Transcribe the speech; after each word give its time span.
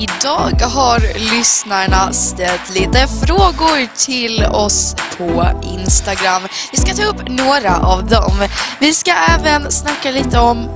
Idag 0.00 0.60
har 0.62 1.18
lyssnarna 1.18 2.12
ställt 2.12 2.74
lite 2.74 3.08
frågor 3.26 3.96
till 3.96 4.44
oss 4.44 4.96
på 5.18 5.60
Instagram. 5.62 6.42
Vi 6.72 6.78
ska 6.78 6.94
ta 6.94 7.04
upp 7.04 7.28
några 7.28 7.76
av 7.76 8.06
dem. 8.06 8.48
Vi 8.78 8.94
ska 8.94 9.12
även 9.12 9.70
snacka 9.70 10.10
lite 10.10 10.38
om 10.38 10.68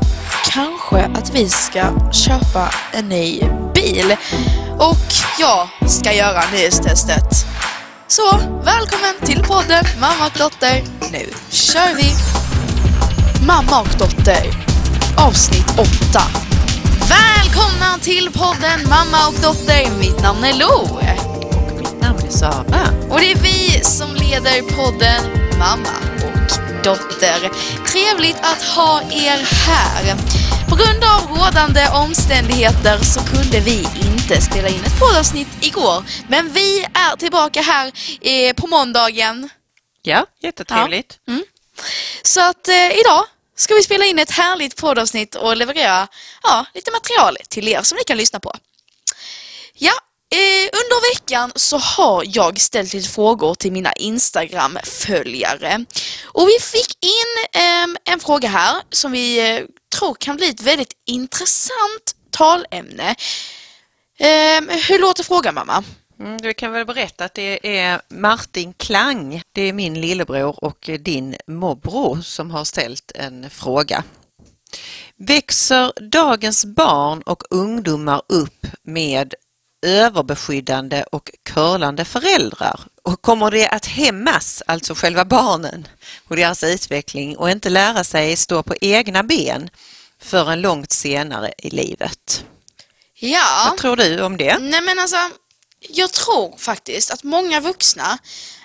kanske 0.51 1.05
att 1.05 1.35
vi 1.35 1.49
ska 1.49 2.13
köpa 2.13 2.71
en 2.93 3.09
ny 3.09 3.41
bil. 3.75 4.17
Och 4.79 5.07
jag 5.39 5.91
ska 5.91 6.13
göra 6.13 6.43
nyhetstestet. 6.53 7.47
Så 8.09 8.37
välkommen 8.65 9.15
till 9.23 9.43
podden 9.43 9.85
Mamma 10.01 10.27
och 10.27 10.39
dotter. 10.39 10.83
Nu 11.13 11.31
kör 11.51 11.95
vi! 11.97 12.15
Mamma 13.47 13.81
och 13.81 13.99
dotter 13.99 14.75
avsnitt 15.17 15.71
8. 16.11 16.44
Välkomna 17.09 17.99
till 17.99 18.31
podden 18.33 18.89
Mamma 18.89 19.29
och 19.29 19.35
dotter. 19.43 19.99
Mitt 19.99 20.23
namn 20.23 20.45
är 20.45 20.55
Lo. 20.55 21.01
Och 21.69 21.79
mitt 21.79 22.01
namn 22.01 22.19
är 22.27 22.31
Sara. 22.31 22.85
Och 23.11 23.21
det 23.21 23.33
är 23.33 23.37
vi 23.43 23.85
som 23.85 24.15
leder 24.15 24.63
podden 24.63 25.49
Mamma 25.59 25.97
och 26.25 26.85
dotter. 26.85 27.51
Trevligt 27.93 28.37
att 28.41 28.63
ha 28.63 29.03
er 29.03 29.39
här. 29.67 30.17
På 30.69 30.77
grund 30.77 31.05
av 31.05 31.37
rådande 31.37 31.89
omständigheter 31.89 32.99
så 32.99 33.21
kunde 33.21 33.61
vi 33.61 33.89
inte 34.07 34.41
spela 34.41 34.69
in 34.69 34.85
ett 34.85 34.99
poddavsnitt 35.01 35.49
igår. 35.61 36.05
Men 36.29 36.53
vi 36.53 36.87
är 36.95 37.17
tillbaka 37.17 37.61
här 37.61 37.93
eh, 38.21 38.55
på 38.55 38.67
måndagen. 38.67 39.51
Ja, 40.03 40.27
jättetrevligt. 40.43 41.19
Så 42.23 42.41
att 42.51 42.69
eh, 42.69 43.01
idag 43.01 43.25
ska 43.57 43.75
vi 43.75 43.83
spela 43.83 44.05
in 44.05 44.19
ett 44.19 44.31
härligt 44.31 44.77
poddavsnitt 44.77 45.35
och 45.35 45.57
leverera 45.57 46.09
ja, 46.43 46.67
lite 46.75 46.91
material 46.91 47.37
till 47.49 47.69
er 47.69 47.83
som 47.83 47.97
ni 47.97 48.05
kan 48.05 48.17
lyssna 48.17 48.41
på. 48.41 48.53
Ja, 49.75 49.93
eh, 50.33 50.65
under 50.73 51.15
veckan 51.15 51.53
så 51.55 51.79
har 51.79 52.25
jag 52.27 52.61
ställt 52.61 52.93
lite 52.93 53.09
frågor 53.09 53.55
till 53.55 53.73
mina 53.73 53.93
Instagram-följare. 53.93 55.85
Och 56.25 56.49
vi 56.49 56.59
fick 56.61 57.05
in 57.05 57.61
eh, 57.63 58.13
en 58.13 58.21
fråga 58.21 58.49
här 58.49 58.83
som 58.91 59.13
vi 59.13 59.57
eh, 59.57 59.65
tror 59.99 60.15
kan 60.15 60.37
bli 60.37 60.49
ett 60.49 60.61
väldigt 60.61 60.93
intressant 61.07 62.15
talämne. 62.31 63.15
Eh, 64.19 64.61
hur 64.89 64.99
låter 64.99 65.25
frågan 65.25 65.55
mamma? 65.55 65.85
Mm, 66.21 66.37
vi 66.43 66.55
kan 66.55 66.73
väl 66.73 66.87
berätta 66.87 67.25
att 67.25 67.35
det 67.35 67.79
är 67.79 68.01
Martin 68.09 68.73
Klang, 68.73 69.43
det 69.53 69.63
är 69.63 69.73
min 69.73 70.01
lillebror 70.01 70.65
och 70.65 70.91
din 71.01 71.37
morbror 71.47 72.21
som 72.23 72.51
har 72.51 72.65
ställt 72.65 73.13
en 73.15 73.51
fråga. 73.51 74.05
Växer 75.17 75.93
dagens 76.11 76.65
barn 76.65 77.23
och 77.23 77.43
ungdomar 77.51 78.23
upp 78.29 78.67
med 78.83 79.35
överbeskyddande 79.87 81.05
och 81.13 81.31
curlande 81.43 82.05
föräldrar? 82.05 82.81
Och 83.03 83.23
kommer 83.23 83.51
det 83.51 83.69
att 83.69 83.87
hämmas, 83.87 84.63
alltså 84.67 84.95
själva 84.95 85.25
barnen 85.25 85.89
och 86.29 86.37
deras 86.37 86.65
utveckling 86.65 87.37
och 87.37 87.51
inte 87.51 87.71
lära 87.71 88.05
sig 88.05 88.37
stå 88.37 88.63
på 88.63 88.75
egna 88.81 89.23
ben 89.23 89.71
förrän 90.19 90.61
långt 90.61 90.93
senare 90.93 91.53
i 91.59 91.71
livet? 91.71 92.45
Ja. 93.15 93.67
Vad 93.69 93.79
tror 93.79 93.97
du 93.97 94.23
om 94.23 94.37
det? 94.37 94.59
Nej 94.61 94.81
men 94.81 94.99
alltså, 94.99 95.17
jag 95.89 96.13
tror 96.13 96.57
faktiskt 96.59 97.11
att 97.11 97.23
många 97.23 97.61
vuxna 97.61 98.19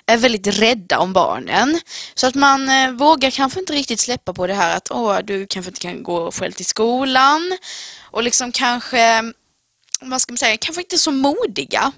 är 0.06 0.18
väldigt 0.18 0.48
rädda 0.48 1.00
om 1.00 1.14
barnen. 1.14 1.80
Så 2.14 2.28
att 2.28 2.36
man 2.36 2.70
eh, 2.70 2.92
vågar 2.92 3.32
kanske 3.32 3.60
inte 3.60 3.74
riktigt 3.74 4.00
släppa 4.00 4.34
på 4.34 4.48
det 4.48 4.54
här 4.54 4.78
att 4.78 4.92
åh, 4.92 5.20
du 5.24 5.48
kanske 5.48 5.70
inte 5.70 5.82
kan 5.82 6.04
gå 6.04 6.32
själv 6.32 6.52
till 6.52 6.66
skolan. 6.66 7.58
Och 8.02 8.24
liksom 8.24 8.52
kanske, 8.52 9.34
vad 10.02 10.22
ska 10.22 10.34
man 10.34 10.38
säga, 10.38 10.58
kanske 10.58 10.82
inte 10.82 10.98
så 10.98 11.12
modiga. 11.12 11.92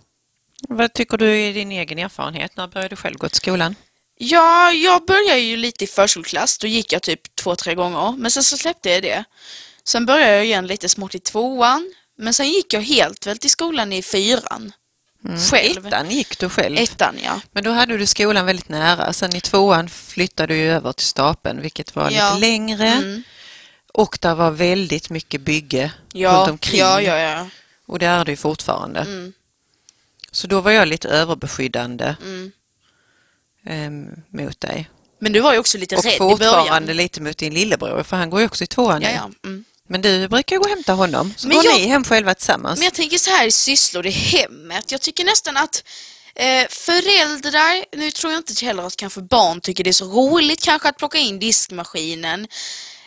Vad 0.70 0.94
tycker 0.94 1.18
du 1.18 1.40
är 1.40 1.54
din 1.54 1.72
egen 1.72 2.00
erfarenhet? 2.00 2.58
När 2.58 2.68
började 2.68 2.90
du 2.90 2.96
själv 2.96 3.18
gå 3.18 3.30
till 3.30 3.38
skolan? 3.38 3.76
Ja, 4.18 4.72
jag 4.72 5.06
började 5.06 5.40
ju 5.40 5.58
lite 5.58 5.84
i 5.84 5.88
förskoleklass. 5.88 6.58
Då 6.58 6.68
gick 6.68 6.94
jag 6.94 7.02
typ 7.02 7.36
två, 7.36 7.56
tre 7.56 7.76
gånger. 7.76 8.16
Men 8.18 8.32
sen 8.32 8.44
så 8.44 8.58
släppte 8.58 8.90
jag 8.90 9.04
det. 9.04 9.24
Sen 9.84 10.06
började 10.06 10.36
jag 10.36 10.46
igen 10.46 10.68
lite 10.68 10.90
smått 10.90 11.16
i 11.16 11.20
tvåan. 11.20 11.94
Men 12.18 12.34
sen 12.34 12.50
gick 12.50 12.74
jag 12.74 12.82
helt 12.82 13.28
väl 13.28 13.38
till 13.38 13.50
skolan 13.50 13.94
i 13.94 14.02
fyran. 14.02 14.74
Själv. 15.52 15.88
Ettan 15.88 16.10
gick 16.10 16.40
du 16.40 16.50
själv. 16.50 16.78
Ettan, 16.78 17.16
ja. 17.24 17.42
Men 17.52 17.64
då 17.64 17.72
hade 17.72 17.98
du 17.98 18.06
skolan 18.06 18.46
väldigt 18.46 18.70
nära. 18.70 19.14
Sen 19.14 19.36
i 19.36 19.42
tvåan 19.42 19.90
flyttade 19.90 20.54
du 20.54 20.60
över 20.62 20.92
till 20.94 21.06
Stapeln 21.06 21.62
vilket 21.62 21.96
var 21.96 22.10
Ja. 22.12 22.34
lite 22.34 22.40
längre 22.48 22.88
Mm. 22.88 23.24
och 23.94 24.18
där 24.22 24.36
var 24.36 24.52
väldigt 24.52 25.10
mycket 25.10 25.42
bygge 25.42 25.92
Ja, 26.14 26.32
runt 26.32 26.50
omkring. 26.50 26.80
ja, 26.80 27.02
ja, 27.02 27.18
ja. 27.18 27.48
Och 27.86 28.00
det 28.00 28.06
är 28.06 28.26
det 28.26 28.32
ju 28.32 28.38
fortfarande. 28.38 29.00
Mm. 29.00 29.34
Så 30.32 30.48
då 30.48 30.62
var 30.62 30.72
jag 30.72 30.88
lite 30.88 31.10
överbeskyddande 31.10 32.16
Mm. 32.22 32.52
em, 33.66 34.24
mot 34.30 34.62
dig. 34.62 34.90
Men 35.20 35.32
du 35.34 35.40
var 35.40 35.54
ju 35.54 35.60
också 35.60 35.78
lite 35.78 35.96
Och 35.96 36.04
rädd 36.04 36.14
i 36.14 36.20
början. 36.20 36.38
fortfarande 36.40 36.94
lite 36.94 37.22
mot 37.22 37.38
din 37.38 37.54
lillebror 37.54 38.04
för 38.04 38.18
han 38.18 38.30
går 38.30 38.40
ju 38.40 38.46
också 38.46 38.64
i 38.64 38.68
tvåan 38.68 39.02
Ja, 39.02 39.10
ja. 39.10 39.30
Mm. 39.44 39.66
Men 39.92 40.02
du 40.02 40.28
brukar 40.28 40.58
gå 40.58 40.64
och 40.64 40.70
hämta 40.70 40.94
honom. 40.94 41.34
Så 41.38 41.48
Men 41.48 41.58
går 41.58 41.66
jag- 41.66 41.76
ni 41.76 41.88
hem 41.88 42.04
själva 42.04 42.34
tillsammans. 42.36 42.80
Men 42.80 42.84
jag 42.86 42.94
tänker 42.94 43.18
så 43.18 43.32
här 43.32 43.50
sysslor 43.50 44.06
i 44.06 44.10
hemmet. 44.10 44.92
Jag 44.92 45.02
tycker 45.02 45.26
nästan 45.26 45.58
att 45.58 45.84
eh, 46.36 46.68
föräldrar, 46.70 47.86
nu 47.98 48.12
tror 48.12 48.34
jag 48.34 48.40
inte 48.40 48.66
heller 48.66 48.84
att 48.84 48.96
kanske 48.96 49.22
barn 49.22 49.62
tycker 49.62 49.84
det 49.84 49.90
är 49.90 49.94
så 49.94 50.06
roligt 50.06 50.64
kanske 50.64 50.90
att 50.90 50.98
plocka 50.98 51.18
in 51.18 51.40
diskmaskinen. 51.40 52.48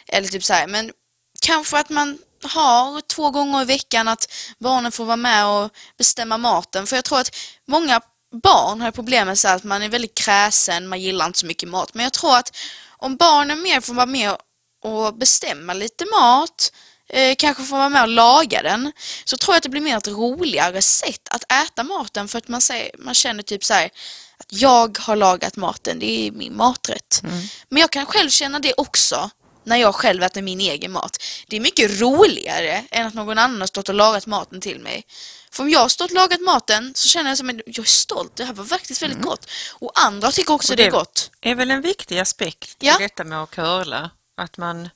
Eller 0.09 0.29
typ 0.29 0.45
så 0.45 0.53
här, 0.53 0.67
men 0.67 0.93
kanske 1.41 1.79
att 1.79 1.91
man 1.91 2.19
har 2.43 3.01
två 3.01 3.31
gånger 3.31 3.63
i 3.63 3.65
veckan 3.65 4.09
att 4.09 4.33
barnen 4.59 4.93
får 4.93 5.05
vara 5.05 5.17
med 5.17 5.47
och 5.47 5.71
bestämma 5.99 6.39
maten. 6.39 6.87
För 6.87 6.97
jag 6.97 7.05
tror 7.05 7.21
att 7.21 7.37
många 7.69 8.01
barn 8.43 8.81
har 8.81 8.91
problem 8.91 9.27
med 9.27 9.39
så 9.39 9.49
här 9.49 9.57
att 9.57 9.65
man 9.65 9.83
är 9.83 9.89
väldigt 9.89 10.15
kräsen, 10.15 10.89
man 10.89 11.01
gillar 11.01 11.27
inte 11.27 11.39
så 11.39 11.47
mycket 11.47 11.69
mat. 11.69 11.95
Men 11.95 12.05
jag 12.05 12.13
tror 12.13 12.37
att 12.37 12.57
om 12.99 13.17
barnen 13.17 13.63
mer 13.63 13.81
får 13.81 13.95
vara 13.95 14.07
med 14.07 14.37
och 14.85 15.15
bestämma 15.15 15.73
lite 15.73 16.05
mat, 16.05 16.73
eh, 17.09 17.35
kanske 17.39 17.63
får 17.65 17.77
vara 17.77 17.89
med 17.89 18.03
och 18.03 18.09
laga 18.09 18.63
den, 18.63 18.93
så 19.25 19.37
tror 19.37 19.55
jag 19.55 19.57
att 19.57 19.63
det 19.63 19.69
blir 19.69 19.81
mer 19.81 19.97
ett 19.97 20.09
roligare 20.09 20.83
sätt 20.83 21.29
att 21.31 21.53
äta 21.53 21.83
maten 21.85 22.29
för 22.29 22.39
att 22.39 22.49
man, 22.49 22.61
säger, 22.61 22.91
man 22.99 23.15
känner 23.15 23.43
typ 23.43 23.65
så 23.65 23.75
här 23.75 23.91
att 24.39 24.47
jag 24.53 24.99
har 25.01 25.17
lagat 25.17 25.57
maten, 25.57 25.99
det 25.99 26.27
är 26.27 26.31
min 26.33 26.57
maträtt. 26.57 27.23
Men 27.69 27.81
jag 27.81 27.91
kan 27.91 28.07
själv 28.07 28.31
känna 28.31 28.59
det 28.59 28.75
också 28.77 29.31
när 29.67 29.77
jag 29.77 29.95
själv 29.95 30.23
äter 30.23 30.43
min 30.43 30.61
egen 30.61 30.93
mat. 30.93 31.17
Det 31.49 31.57
är 31.57 31.61
mycket 31.61 32.01
roligare 32.01 32.85
än 32.91 33.07
att 33.07 33.15
någon 33.15 33.39
annan 33.39 33.61
har 33.61 33.67
stått 33.67 33.89
och 33.89 33.95
lagat 33.95 34.27
maten 34.27 34.61
till 34.61 34.81
mig. 34.81 35.05
För 35.53 35.63
om 35.63 35.71
jag 35.71 35.81
har 35.81 35.89
stått 35.89 36.11
och 36.11 36.15
lagat 36.15 36.41
maten 36.41 36.93
så 36.97 37.09
känner 37.09 37.31
jag 37.31 37.39
som 37.39 37.49
att 37.51 37.57
jag 37.67 37.79
är 37.79 37.83
stolt, 37.91 38.37
det 38.37 38.45
här 38.45 38.53
var 38.53 38.65
faktiskt 38.65 39.03
väldigt 39.03 39.23
gott. 39.23 39.51
Och 39.73 39.91
andra 39.95 40.33
tycker 40.33 40.53
också 40.55 40.73
Och 40.73 40.77
det 40.77 40.83
är 40.83 40.91
det- 40.91 40.97
gott. 40.97 41.31
är 41.41 41.55
väl 41.55 41.71
en 41.71 41.81
viktig 41.83 42.19
aspekt 42.19 42.77
Ja. 42.81 42.97
detta 42.99 43.25
med 43.25 43.43
att 43.43 43.51
curla. 43.51 44.11
Att 44.35 44.57
man 44.57 44.89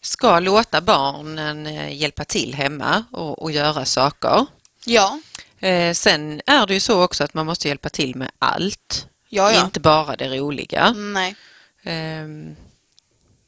ska 0.00 0.40
låta 0.40 0.80
barnen 0.80 1.66
eh, 1.66 1.96
hjälpa 1.96 2.24
till 2.24 2.54
hemma 2.54 3.04
och, 3.10 3.42
och 3.42 3.50
göra 3.52 3.84
saker. 3.84 4.46
Ja, 4.84 5.20
Eh, 5.62 5.94
sen 5.94 6.40
är 6.46 6.66
det 6.66 6.74
ju 6.74 6.80
så 6.80 7.02
också 7.02 7.24
att 7.24 7.34
man 7.34 7.46
måste 7.46 7.68
hjälpa 7.68 7.88
till 7.88 8.14
med 8.16 8.30
allt. 8.38 9.06
ja, 9.28 9.52
ja. 9.52 9.64
Inte 9.64 9.80
bara 9.80 10.16
det 10.16 10.28
roliga. 10.38 10.92
Nej. 10.92 11.36
Ehm, 11.82 12.56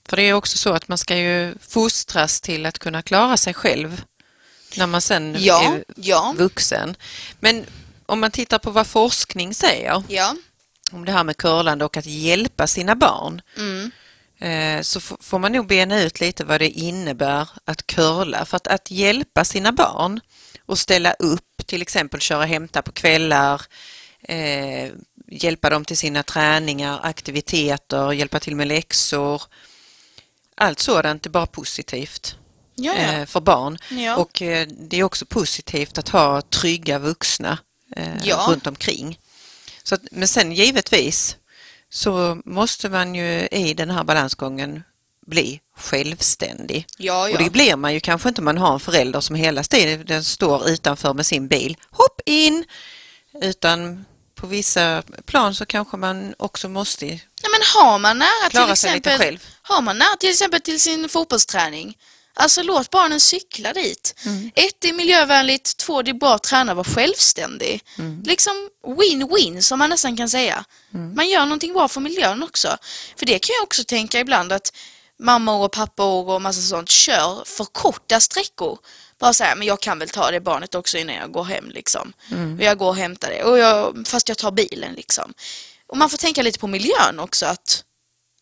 för 0.08 0.16
det 0.16 0.22
är 0.22 0.32
också 0.32 0.58
så 0.58 0.72
att 0.72 0.88
man 0.88 0.98
ska 0.98 1.16
ju 1.16 1.54
fostras 1.60 2.40
till 2.40 2.66
att 2.66 2.78
kunna 2.78 3.02
klara 3.02 3.36
sig 3.36 3.54
själv 3.54 4.02
när 4.76 4.86
man 4.86 5.00
sen 5.00 5.36
Ja, 5.38 5.62
är 5.74 5.84
ja, 5.96 6.34
vuxen. 6.36 6.96
Men 7.40 7.66
om 8.06 8.20
man 8.20 8.30
tittar 8.30 8.58
på 8.58 8.70
vad 8.70 8.86
forskning 8.86 9.54
säger 9.54 10.02
ja. 10.08 10.36
om 10.90 11.04
det 11.04 11.12
här 11.12 11.24
med 11.24 11.36
curlande 11.36 11.84
och 11.84 11.96
att 11.96 12.06
hjälpa 12.06 12.66
sina 12.66 12.94
barn 12.94 13.42
Mm. 13.56 13.90
Eh, 14.42 14.80
så 14.82 15.00
får 15.00 15.38
man 15.38 15.52
nog 15.52 15.66
bena 15.66 16.02
ut 16.02 16.20
lite 16.20 16.44
vad 16.44 16.60
det 16.60 16.70
innebär 16.70 17.48
att 17.64 17.86
curla. 17.86 18.44
För 18.44 18.56
att, 18.56 18.66
att 18.66 18.90
hjälpa 18.90 19.44
sina 19.44 19.72
barn 19.72 20.20
och 20.66 20.78
ställa 20.78 21.12
upp, 21.12 21.66
till 21.66 21.82
exempel 21.82 22.20
köra 22.20 22.38
och 22.38 22.46
hämta 22.46 22.82
på 22.82 22.92
kvällar, 22.92 23.62
eh, 24.22 24.90
hjälpa 25.28 25.70
dem 25.70 25.84
till 25.84 25.96
sina 25.96 26.22
träningar, 26.22 27.00
aktiviteter, 27.02 28.12
hjälpa 28.12 28.40
till 28.40 28.56
med 28.56 28.68
läxor. 28.68 29.42
Allt 30.56 30.78
sådant 30.78 31.26
är 31.26 31.30
bara 31.30 31.46
positivt 31.46 32.36
Ja, 32.74 32.94
ja. 32.94 33.12
eh, 33.12 33.26
för 33.26 33.40
barn. 33.40 33.78
Ja. 33.90 34.16
Och 34.16 34.42
eh, 34.42 34.66
det 34.68 34.96
är 34.96 35.04
också 35.04 35.26
positivt 35.26 35.98
att 35.98 36.08
ha 36.08 36.42
trygga 36.42 36.98
vuxna 36.98 37.58
eh, 37.96 38.48
runt 38.48 38.66
omkring. 38.66 39.18
Så 39.82 39.94
att, 39.94 40.00
men 40.10 40.28
sen 40.28 40.52
givetvis 40.52 41.36
så 41.92 42.38
måste 42.44 42.88
man 42.88 43.14
ju 43.14 43.48
i 43.50 43.74
den 43.74 43.90
här 43.90 44.04
balansgången 44.04 44.82
bli 45.26 45.60
självständig. 45.76 46.86
ja, 46.98 47.28
ja. 47.28 47.36
Och 47.36 47.42
det 47.44 47.50
blir 47.50 47.76
man 47.76 47.94
ju 47.94 48.00
kanske 48.00 48.28
inte 48.28 48.40
om 48.40 48.44
man 48.44 48.58
har 48.58 48.72
en 48.72 48.80
förälder 48.80 49.20
som 49.20 49.36
hela 49.36 49.62
tiden 49.62 50.24
står 50.24 50.68
utanför 50.68 51.14
med 51.14 51.26
sin 51.26 51.48
bil. 51.48 51.76
Hopp 51.90 52.20
in! 52.26 52.64
Utan 53.42 54.04
på 54.34 54.46
vissa 54.46 55.02
plan 55.26 55.54
så 55.54 55.66
kanske 55.66 55.96
man 55.96 56.34
också 56.38 56.68
måste 56.68 57.06
Ja, 57.06 57.48
men 57.52 57.60
har 57.82 57.98
man 57.98 58.18
nära 58.18 58.50
till 58.50 58.50
klara 58.50 58.76
sig 58.76 58.94
lite 58.94 59.10
exempel, 59.10 59.26
själv. 59.26 59.46
har 59.62 59.82
man 59.82 59.98
nära 59.98 60.16
till 60.20 60.30
exempel 60.30 60.60
till 60.60 60.80
sin 60.80 61.08
fotbollsträning, 61.08 61.98
Alltså 62.34 62.62
låt 62.62 62.90
barnen 62.90 63.20
cykla 63.20 63.72
dit. 63.72 64.14
Ett, 64.54 64.74
det 64.78 64.88
är 64.88 64.92
miljövänligt. 64.92 65.76
Två, 65.76 66.02
det 66.02 66.10
är 66.10 66.14
bra 66.14 66.34
att 66.34 66.42
träna 66.42 66.72
och 66.72 66.76
vara 66.76 66.94
självständig. 66.94 67.84
Liksom 68.24 68.68
win-win 68.86 69.60
som 69.60 69.78
man 69.78 69.90
nästan 69.90 70.16
kan 70.16 70.28
säga. 70.28 70.64
Man 71.14 71.28
gör 71.28 71.44
någonting 71.44 71.72
bra 71.72 71.88
för 71.88 72.00
miljön 72.00 72.42
också. 72.42 72.76
För 73.16 73.26
det 73.26 73.38
kan 73.38 73.54
jag 73.54 73.62
också 73.62 73.84
tänka 73.84 74.20
ibland 74.20 74.52
att 74.52 74.72
mammor 75.18 75.64
och 75.64 75.72
pappor 75.72 76.28
och 76.30 76.42
massa 76.42 76.60
sånt 76.60 76.90
kör 76.90 77.42
för 77.44 77.64
korta 77.64 78.20
sträckor. 78.20 78.78
Bara 79.18 79.32
säga, 79.34 79.54
men 79.54 79.66
jag 79.66 79.80
kan 79.80 79.98
väl 79.98 80.08
ta 80.08 80.30
det 80.30 80.40
barnet 80.40 80.74
också 80.74 80.98
innan 80.98 81.14
jag 81.16 81.32
går 81.32 81.44
hem 81.44 81.70
liksom. 81.70 82.12
Och 82.58 82.64
jag 82.64 82.78
går 82.78 82.88
och 82.88 82.96
hämtar 82.96 83.30
det, 83.30 83.44
och 83.44 83.58
jag, 83.58 84.02
fast 84.06 84.28
jag 84.28 84.38
tar 84.38 84.50
bilen 84.50 84.92
liksom. 84.94 85.34
Och 85.86 85.96
man 85.96 86.10
får 86.10 86.18
tänka 86.18 86.42
lite 86.42 86.58
på 86.58 86.66
miljön 86.66 87.18
också, 87.18 87.46
att 87.46 87.84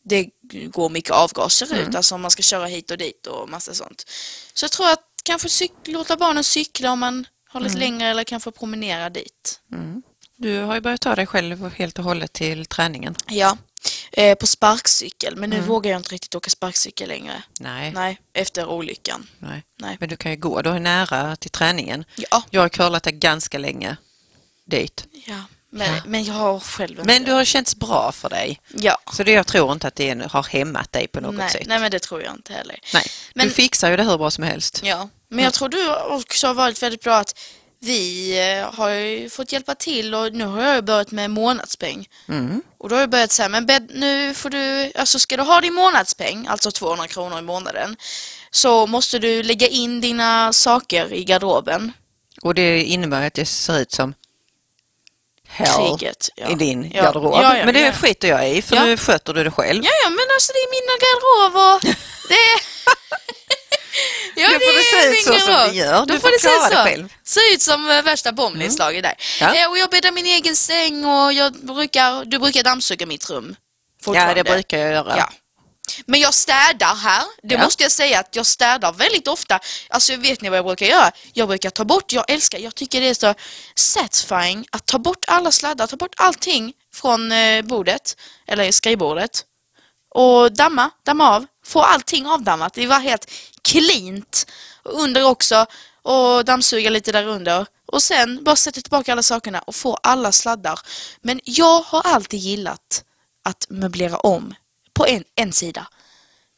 det 0.03 0.29
går 0.71 0.91
mycket 0.91 1.11
avgaser 1.11 1.75
ut, 1.77 1.95
alltså 1.95 2.15
om 2.15 2.21
man 2.21 2.31
ska 2.31 2.43
köra 2.43 2.67
hit 2.67 2.91
och 2.91 2.99
dit 2.99 3.27
och 3.27 3.49
massa 3.49 3.75
sånt. 3.75 4.11
Så 4.55 4.65
jag 4.65 4.71
tror 4.73 4.89
att 4.91 5.05
kanske 5.23 5.69
låta 5.85 6.17
barnen 6.17 6.45
cykla 6.45 6.93
om 6.93 6.99
man 6.99 7.27
har 7.49 7.61
lite 7.61 7.79
längre 7.79 8.09
eller 8.09 8.25
kanske 8.25 8.51
promenera 8.51 9.11
dit. 9.11 9.61
Du 10.37 10.59
har 10.59 10.75
ju 10.75 10.81
börjat 10.81 11.01
ta 11.01 11.15
dig 11.15 11.27
själv 11.27 11.71
helt 11.75 11.99
och 11.99 12.05
hållet 12.05 12.33
till 12.33 12.67
träningen. 12.67 13.15
Ja, 13.29 13.57
eh, 14.13 14.35
på 14.35 14.47
sparkcykel, 14.47 15.37
men 15.37 15.51
nu 15.51 15.61
vågar 15.61 15.91
jag 15.91 15.99
inte 16.01 16.11
riktigt 16.15 16.35
åka 16.35 16.51
sparkcykel 16.51 17.09
längre. 17.09 17.43
Nej. 17.61 17.93
Nej, 17.93 18.21
efter 18.33 18.67
olyckan. 18.69 19.29
Nej. 19.39 19.63
Nej. 19.77 19.97
Men 20.01 20.09
du 20.09 20.17
kan 20.17 20.31
ju 20.31 20.37
gå, 20.37 20.63
du 20.63 20.71
är 20.71 20.79
nära 20.81 21.37
till 21.37 21.51
träningen. 21.51 22.05
Ja, 22.17 22.43
Jag 22.51 22.61
har 22.61 22.69
curlat 22.69 23.03
dig 23.03 23.13
ganska 23.13 23.59
länge 23.59 23.97
dit. 24.65 25.05
ja. 25.27 25.45
Men, 25.73 26.01
men 26.07 26.25
jag 26.25 26.35
har 26.35 26.61
själv 26.61 26.91
inte 26.91 27.03
Men 27.05 27.25
du 27.25 27.33
har 27.33 27.45
känts 27.45 27.77
bra 27.77 28.13
för 28.13 28.29
dig. 28.29 28.61
Ja. 28.75 28.99
Så 29.13 29.23
det, 29.23 29.33
jag 29.33 29.47
tror 29.47 29.73
inte 29.73 29.87
att 29.89 29.95
det 29.95 30.27
har 30.33 30.43
hämmat 30.43 30.93
dig 30.93 31.09
på 31.09 31.21
något 31.21 31.35
Nej, 31.35 31.51
sätt. 31.51 31.67
nej, 31.67 31.79
men 31.81 31.91
det 31.91 31.99
tror 31.99 32.23
jag 32.23 32.33
inte 32.35 32.53
heller. 32.53 32.79
Nej. 32.95 33.05
Men- 33.35 33.47
Du 33.47 33.53
fixar 33.53 33.91
ju 33.91 33.97
det 33.97 34.03
hur 34.05 34.19
bra 34.19 34.31
som 34.31 34.45
helst. 34.45 34.81
Ja, 34.85 35.09
men 35.29 35.45
jag 35.45 35.53
tror 35.55 35.69
du 35.69 35.95
också 35.97 36.47
har 36.47 36.55
varit 36.55 36.83
väldigt 36.83 37.03
bra 37.03 37.17
att 37.17 37.39
vi 37.83 38.31
eh, 38.61 38.75
har 38.75 38.89
ju 38.89 39.31
fått 39.31 39.53
hjälpa 39.53 39.75
till 39.75 40.15
och 40.15 40.33
nu 40.33 40.45
har 40.45 40.63
jag 40.63 40.85
börjat 40.85 41.11
med 41.11 41.31
månadspeng. 41.31 42.09
Mm. 42.29 42.63
Och 42.79 42.89
då 42.89 42.95
har 42.95 43.01
jag 43.01 43.11
börjat 43.11 43.33
säga, 43.33 43.49
men 43.49 43.67
bed, 43.67 43.91
nu 43.95 44.35
får 44.35 44.51
du, 44.51 44.93
alltså 44.95 45.19
ska 45.19 45.37
du 45.37 45.43
ha 45.43 45.61
din 45.61 45.75
månadspeng, 45.75 46.47
alltså 46.47 46.71
200 46.71 47.07
kronor 47.09 47.39
i 47.39 47.43
månaden, 47.43 47.97
så 48.51 48.87
måste 48.87 49.19
du 49.19 49.43
lägga 49.43 49.67
in 49.69 50.01
dina 50.01 50.53
saker 50.53 51.13
i 51.13 51.25
garderoben. 51.25 51.93
Och 52.43 52.55
det 52.55 52.83
innebär 52.85 53.27
att 53.27 53.35
det 53.35 53.47
ser 53.47 53.79
ut 53.79 53.93
som 53.93 54.15
hell 55.51 55.99
Kriget. 55.99 56.29
Ja. 56.37 56.49
i 56.51 56.55
din 56.55 56.91
Ja. 56.95 57.03
garderob. 57.03 57.35
Ja, 57.35 57.57
ja, 57.57 57.65
men 57.65 57.75
det 57.75 57.81
ja. 57.81 57.93
skiter 57.93 58.29
jag 58.29 58.51
i 58.51 58.63
för 58.63 58.77
nu 58.77 58.97
sköter 58.97 59.35
du 59.35 59.45
det 59.45 59.51
själv. 59.51 59.85
Ja, 59.85 59.91
ja, 60.05 60.11
men 60.11 60.27
alltså 60.35 60.53
det 60.53 60.59
är 60.59 60.71
mina 60.79 60.93
garderob 61.05 61.75
och 61.75 61.81
det... 62.29 62.37
Ja, 64.35 64.49
Då 64.49 64.55
får 64.55 64.77
det 64.77 64.83
se 65.03 65.09
ut 65.19 65.25
så 65.25 65.45
som 65.47 65.55
det 65.55 65.75
gör. 65.77 66.07
Du 66.07 66.13
Då 66.15 66.21
får 66.21 66.29
det 66.31 66.41
se 66.41 66.49
ut 66.49 66.71
det 66.71 66.77
så. 66.77 66.83
själv. 66.83 66.99
Mm. 66.99 67.09
Se 67.25 67.41
ut 67.55 67.63
som 67.63 67.91
eh, 67.91 68.03
värsta 68.03 68.33
bombnedslaget 68.33 69.03
där. 69.03 69.15
Ja. 69.41 69.55
Eh, 69.55 69.71
och 69.71 69.79
jag 69.79 69.91
bäddar 69.91 70.13
min 70.13 70.27
egen 70.27 70.57
säng 70.57 71.05
och 71.05 71.33
jag 71.33 71.53
brukar, 71.53 72.25
du 72.25 72.39
brukar 72.39 72.63
dammsuga 72.63 73.07
mitt 73.07 73.31
rum. 73.31 73.57
Ja, 74.07 74.35
det 74.35 74.45
brukar 74.45 74.79
jag 74.79 74.93
göra. 74.93 75.31
Men 76.07 76.21
jag 76.21 76.35
städar 76.35 76.95
här, 76.95 77.23
det 77.43 77.55
Ja. 77.55 77.65
måste 77.65 77.83
jag 77.83 77.93
säga 77.93 78.21
att 78.21 78.37
jag 78.37 78.47
städar 78.47 78.93
väldigt 78.93 79.29
ofta. 79.29 79.61
Alltså 79.89 80.17
vet 80.17 80.41
ni 80.41 80.49
vad 80.49 80.59
jag 80.59 80.65
brukar 80.67 80.87
göra? 80.87 81.13
Jag 81.33 81.49
brukar 81.49 81.71
ta 81.71 81.85
bort, 81.85 82.13
jag 82.13 82.31
älskar, 82.31 82.59
jag 82.59 82.75
tycker 82.75 83.01
det 83.01 83.09
är 83.09 83.15
så 83.15 83.35
satisfying 83.75 84.67
att 84.71 84.87
ta 84.87 84.99
bort 84.99 85.25
alla 85.29 85.53
sladdar, 85.53 85.87
ta 85.87 85.97
bort 85.97 86.15
allting 86.17 86.73
från 86.95 87.33
eh, 87.33 87.63
bordet, 87.63 88.17
eller 88.47 88.73
skrivbordet. 88.73 89.45
Och 90.09 90.53
damma, 90.53 90.91
damma 91.03 91.37
av, 91.37 91.47
få 91.65 91.83
allting 91.83 92.27
avdammat. 92.27 92.75
Det 92.75 92.87
var 92.87 92.99
helt 93.01 93.31
cleant. 93.63 94.47
Under 94.83 95.25
också, 95.25 95.67
och 96.03 96.45
dammsuga 96.45 96.91
lite 96.91 97.13
där 97.13 97.27
under. 97.27 97.67
Och 97.87 98.03
sen 98.03 98.45
bara 98.45 98.57
sätta 98.57 98.81
tillbaka 98.81 99.13
alla 99.13 99.23
sakerna 99.23 99.61
och 99.61 99.75
få 99.75 99.95
alla 100.03 100.33
sladdar. 100.33 100.81
Men 101.23 101.41
jag 101.45 101.81
har 101.83 102.03
alltid 102.03 102.41
gillat 102.41 103.05
att 103.43 103.67
möblera 103.69 104.17
om 104.17 104.55
på 105.01 105.07
en, 105.07 105.25
en 105.37 105.53
sida. 105.53 105.87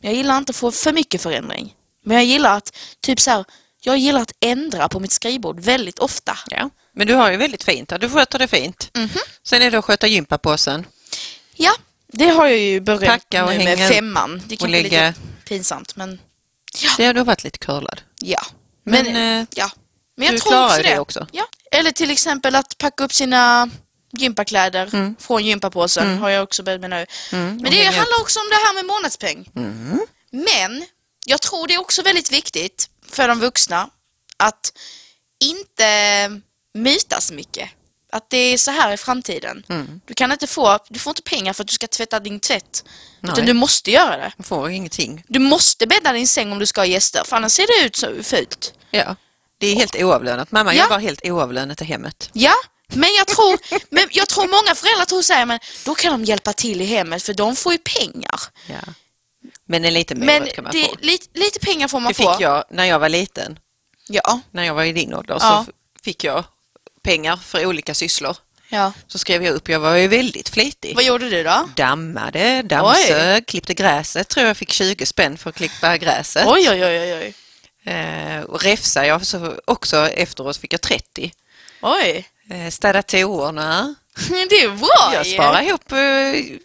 Jag 0.00 0.14
gillar 0.14 0.38
inte 0.38 0.50
att 0.50 0.56
få 0.56 0.72
för 0.72 0.92
mycket 0.92 1.22
förändring. 1.22 1.74
Men 2.04 2.16
jag 2.16 2.24
gillar 2.24 2.56
att, 2.56 2.76
typ 3.00 3.20
så 3.20 3.30
här, 3.30 3.44
jag 3.80 3.98
gillar 3.98 4.20
att 4.20 4.32
ändra 4.40 4.88
på 4.88 5.00
mitt 5.00 5.12
skrivbord 5.12 5.60
väldigt 5.60 5.98
ofta. 5.98 6.38
Ja. 6.50 6.70
Men 6.92 7.06
du 7.06 7.14
har 7.14 7.30
ju 7.30 7.36
väldigt 7.36 7.64
fint. 7.64 7.92
Du 8.00 8.10
sköter 8.10 8.38
det 8.38 8.48
fint. 8.48 8.90
Mhm. 8.94 9.08
Sen 9.42 9.62
är 9.62 9.70
det 9.70 9.78
att 9.78 9.84
sköta 9.84 10.06
gympapåsen. 10.06 10.86
Ja, 11.54 11.72
det 12.12 12.28
har 12.28 12.46
jag 12.46 12.58
ju 12.58 12.80
börjat 12.80 13.04
Packa 13.04 13.44
och 13.44 13.52
nu 13.52 13.64
med 13.64 13.88
femman. 13.88 14.42
Det 14.46 14.56
kan 14.56 14.70
bli 14.70 14.82
lägga- 14.82 15.08
lite 15.08 15.20
pinsamt 15.48 15.96
men 15.96 16.20
Det 16.96 17.04
har 17.06 17.24
varit 17.24 17.44
lite 17.44 17.58
curlad. 17.58 18.00
ja. 18.20 18.46
Men, 18.84 19.04
Men, 19.12 19.40
eh, 19.40 19.46
ja. 19.54 19.70
men 20.16 20.26
jag 20.26 20.34
du 20.34 20.38
tror 20.38 20.50
klarar 20.50 20.68
också 20.68 20.82
det 20.82 20.98
också. 20.98 21.26
Ja. 21.32 21.46
Eller 21.70 21.90
till 21.90 22.10
exempel 22.10 22.54
att 22.54 22.78
packa 22.78 23.04
upp 23.04 23.12
sina 23.12 23.70
gympakläder 24.18 24.88
Mm. 24.92 25.16
från 25.20 25.44
gympapåsen 25.44 26.18
har 26.18 26.28
jag 26.30 26.42
också 26.42 26.62
börjat 26.62 26.80
med 26.80 26.90
nu. 26.90 27.06
Men 27.30 27.64
och 27.66 27.70
det 27.70 27.84
handlar 27.84 28.20
också 28.20 28.40
om 28.40 28.46
det 28.50 28.54
här 28.66 28.74
med 28.74 28.84
månadspeng. 28.84 29.50
Mm. 29.56 30.00
Men 30.30 30.84
jag 31.26 31.40
tror 31.42 31.66
det 31.66 31.74
är 31.74 31.80
också 31.80 32.02
väldigt 32.02 32.32
viktigt 32.32 32.88
för 33.10 33.28
de 33.28 33.40
vuxna 33.40 33.88
att 34.36 34.72
inte 35.40 36.40
myta 36.74 37.20
så 37.20 37.34
mycket. 37.34 37.68
Att 38.12 38.30
det 38.30 38.36
är 38.36 38.58
så 38.58 38.70
här 38.70 38.92
i 38.92 38.96
framtiden. 38.96 39.64
Mm. 39.68 40.00
Du 40.06 40.14
kan 40.14 40.32
inte 40.32 40.46
få, 40.46 40.78
du 40.88 40.98
får 40.98 41.10
inte 41.10 41.22
pengar 41.22 41.52
för 41.52 41.62
att 41.64 41.68
du 41.68 41.74
ska 41.74 41.86
tvätta 41.86 42.20
din 42.20 42.40
tvätt. 42.40 42.84
Nej. 43.20 43.32
Utan 43.32 43.46
du 43.46 43.52
måste 43.52 43.90
göra 43.90 44.16
det. 44.16 44.32
Man 44.36 44.44
får 44.44 44.70
ingenting. 44.70 45.24
Du 45.28 45.38
måste 45.38 45.86
bädda 45.86 46.12
din 46.12 46.28
säng 46.28 46.52
om 46.52 46.58
du 46.58 46.66
ska 46.66 46.80
ha 46.80 46.86
gäster, 46.86 47.22
för 47.24 47.36
annars 47.36 47.52
ser 47.52 47.66
det 47.80 47.86
ut 47.86 47.96
så 47.96 48.22
fult. 48.22 48.74
Ja. 48.90 49.16
Det 49.58 49.66
är 49.66 49.74
helt 49.74 49.96
oavlönat. 49.96 50.52
Mamma 50.52 50.74
Ja. 50.74 50.82
jobbar 50.82 50.98
helt 50.98 51.20
oavlönat 51.24 51.82
i 51.82 51.84
hemmet. 51.84 52.30
Ja, 52.32 52.54
men 52.88 53.14
jag 53.14 53.26
tror, 53.34 53.50
men 53.50 53.51
tror 54.42 54.62
många 54.62 54.74
föräldrar 54.74 55.04
tror 55.04 55.22
så 55.22 55.32
här, 55.32 55.46
men 55.46 55.58
då 55.84 55.94
kan 55.94 56.12
de 56.12 56.24
hjälpa 56.24 56.52
till 56.52 56.80
i 56.80 56.84
hemmet 56.84 57.22
för 57.22 57.34
de 57.34 57.56
får 57.56 57.72
ju 57.72 57.78
pengar. 57.78 58.40
Ja. 58.66 58.80
Men 59.64 59.84
en 59.84 59.94
liten 59.94 60.18
Men 60.18 60.46
kan 60.46 60.64
man 60.64 60.72
det, 60.72 60.84
få. 60.84 60.94
lite, 61.00 61.26
lite 61.38 61.58
pengar 61.58 61.88
får 61.88 62.00
man 62.00 62.08
Det 62.08 62.14
fick 62.14 62.26
få. 62.26 62.36
jag 62.40 62.64
när 62.70 62.84
jag 62.84 62.98
var 62.98 63.08
liten. 63.08 63.58
Ja, 64.08 64.40
När 64.50 64.64
jag 64.64 64.74
var 64.74 64.84
i 64.84 64.92
din 64.92 65.14
ålder 65.14 65.36
Ja. 65.40 65.64
så 65.66 65.72
fick 66.04 66.24
jag 66.24 66.44
pengar 67.02 67.36
för 67.36 67.66
olika 67.66 67.94
sysslor. 67.94 68.36
ja. 68.68 68.92
Så 69.06 69.18
skrev 69.18 69.44
jag 69.44 69.54
upp, 69.54 69.68
jag 69.68 69.80
var 69.80 69.94
ju 69.94 70.08
väldigt 70.08 70.48
flitig. 70.48 70.94
Vad 70.94 71.04
gjorde 71.04 71.30
du 71.30 71.42
då? 71.42 71.68
Dammade, 71.76 72.62
dammsög, 72.62 73.46
klippte 73.46 73.74
gräset. 73.74 74.28
Tror 74.28 74.46
jag 74.46 74.56
fick 74.56 74.72
20 74.72 75.06
spänn 75.06 75.38
för 75.38 75.50
att 75.50 75.56
klippa 75.56 75.96
gräset. 75.96 76.46
Oj, 76.46 76.70
oj, 76.70 76.84
oj, 76.84 77.00
oj, 77.00 77.14
oj. 77.14 77.34
Eh, 77.92 78.40
och 78.42 78.62
räfsa 78.62 79.06
jag 79.06 79.26
så 79.26 79.54
också 79.64 80.08
efteråt 80.08 80.56
fick 80.56 80.72
jag 80.72 80.80
30. 80.80 81.32
Oj, 81.82 82.28
Eh, 82.50 82.70
städa 82.70 83.02
toorna. 83.02 83.94
det 84.50 84.62
är 84.62 84.76
bra 84.76 85.10
Jag 85.14 85.26
ju. 85.26 85.32
sparade 85.34 85.64
ihop, 85.66 85.92
eh, 85.92 86.58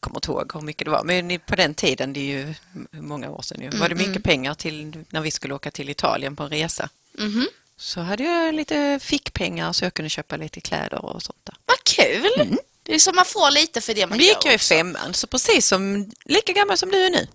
kommer 0.00 0.16
inte 0.16 0.30
ihåg 0.30 0.50
hur 0.54 0.60
mycket 0.60 0.84
det 0.84 0.90
var, 0.90 1.04
men 1.04 1.40
på 1.40 1.56
den 1.56 1.74
tiden, 1.74 2.12
det 2.12 2.20
är 2.20 2.24
ju 2.24 2.54
många 2.90 3.30
år 3.30 3.42
sedan, 3.42 3.60
ju, 3.62 3.70
var 3.78 3.88
det 3.88 3.94
mycket 3.94 4.22
pengar 4.22 4.54
till 4.54 5.04
när 5.10 5.20
vi 5.20 5.30
skulle 5.30 5.54
åka 5.54 5.70
till 5.70 5.90
Italien 5.90 6.36
på 6.36 6.42
en 6.42 6.48
resa. 6.50 6.88
Mhm. 7.18 7.48
Så 7.76 8.00
hade 8.00 8.22
jag 8.24 8.54
lite 8.54 8.98
fickpengar 9.02 9.72
så 9.72 9.84
jag 9.84 9.94
kunde 9.94 10.08
köpa 10.08 10.36
lite 10.36 10.60
kläder 10.60 11.04
och 11.04 11.22
sånt 11.22 11.38
där. 11.44 11.54
Vad 11.66 11.84
kul. 11.84 12.58
Det 12.82 12.94
är 12.94 12.98
som 12.98 13.16
man 13.16 13.24
får 13.24 13.50
lite 13.50 13.80
för 13.80 13.94
det 13.94 14.00
man 14.00 14.08
Men 14.08 14.18
det 14.18 14.24
gick 14.24 14.44
gör 14.44 14.50
jag 14.52 14.54
i 14.54 14.58
femman, 14.58 15.14
så 15.14 15.26
precis 15.26 15.66
som, 15.66 16.10
lika 16.24 16.52
gammal 16.52 16.78
som 16.78 16.90
du 16.90 17.04
är 17.06 17.10
nu. 17.10 17.26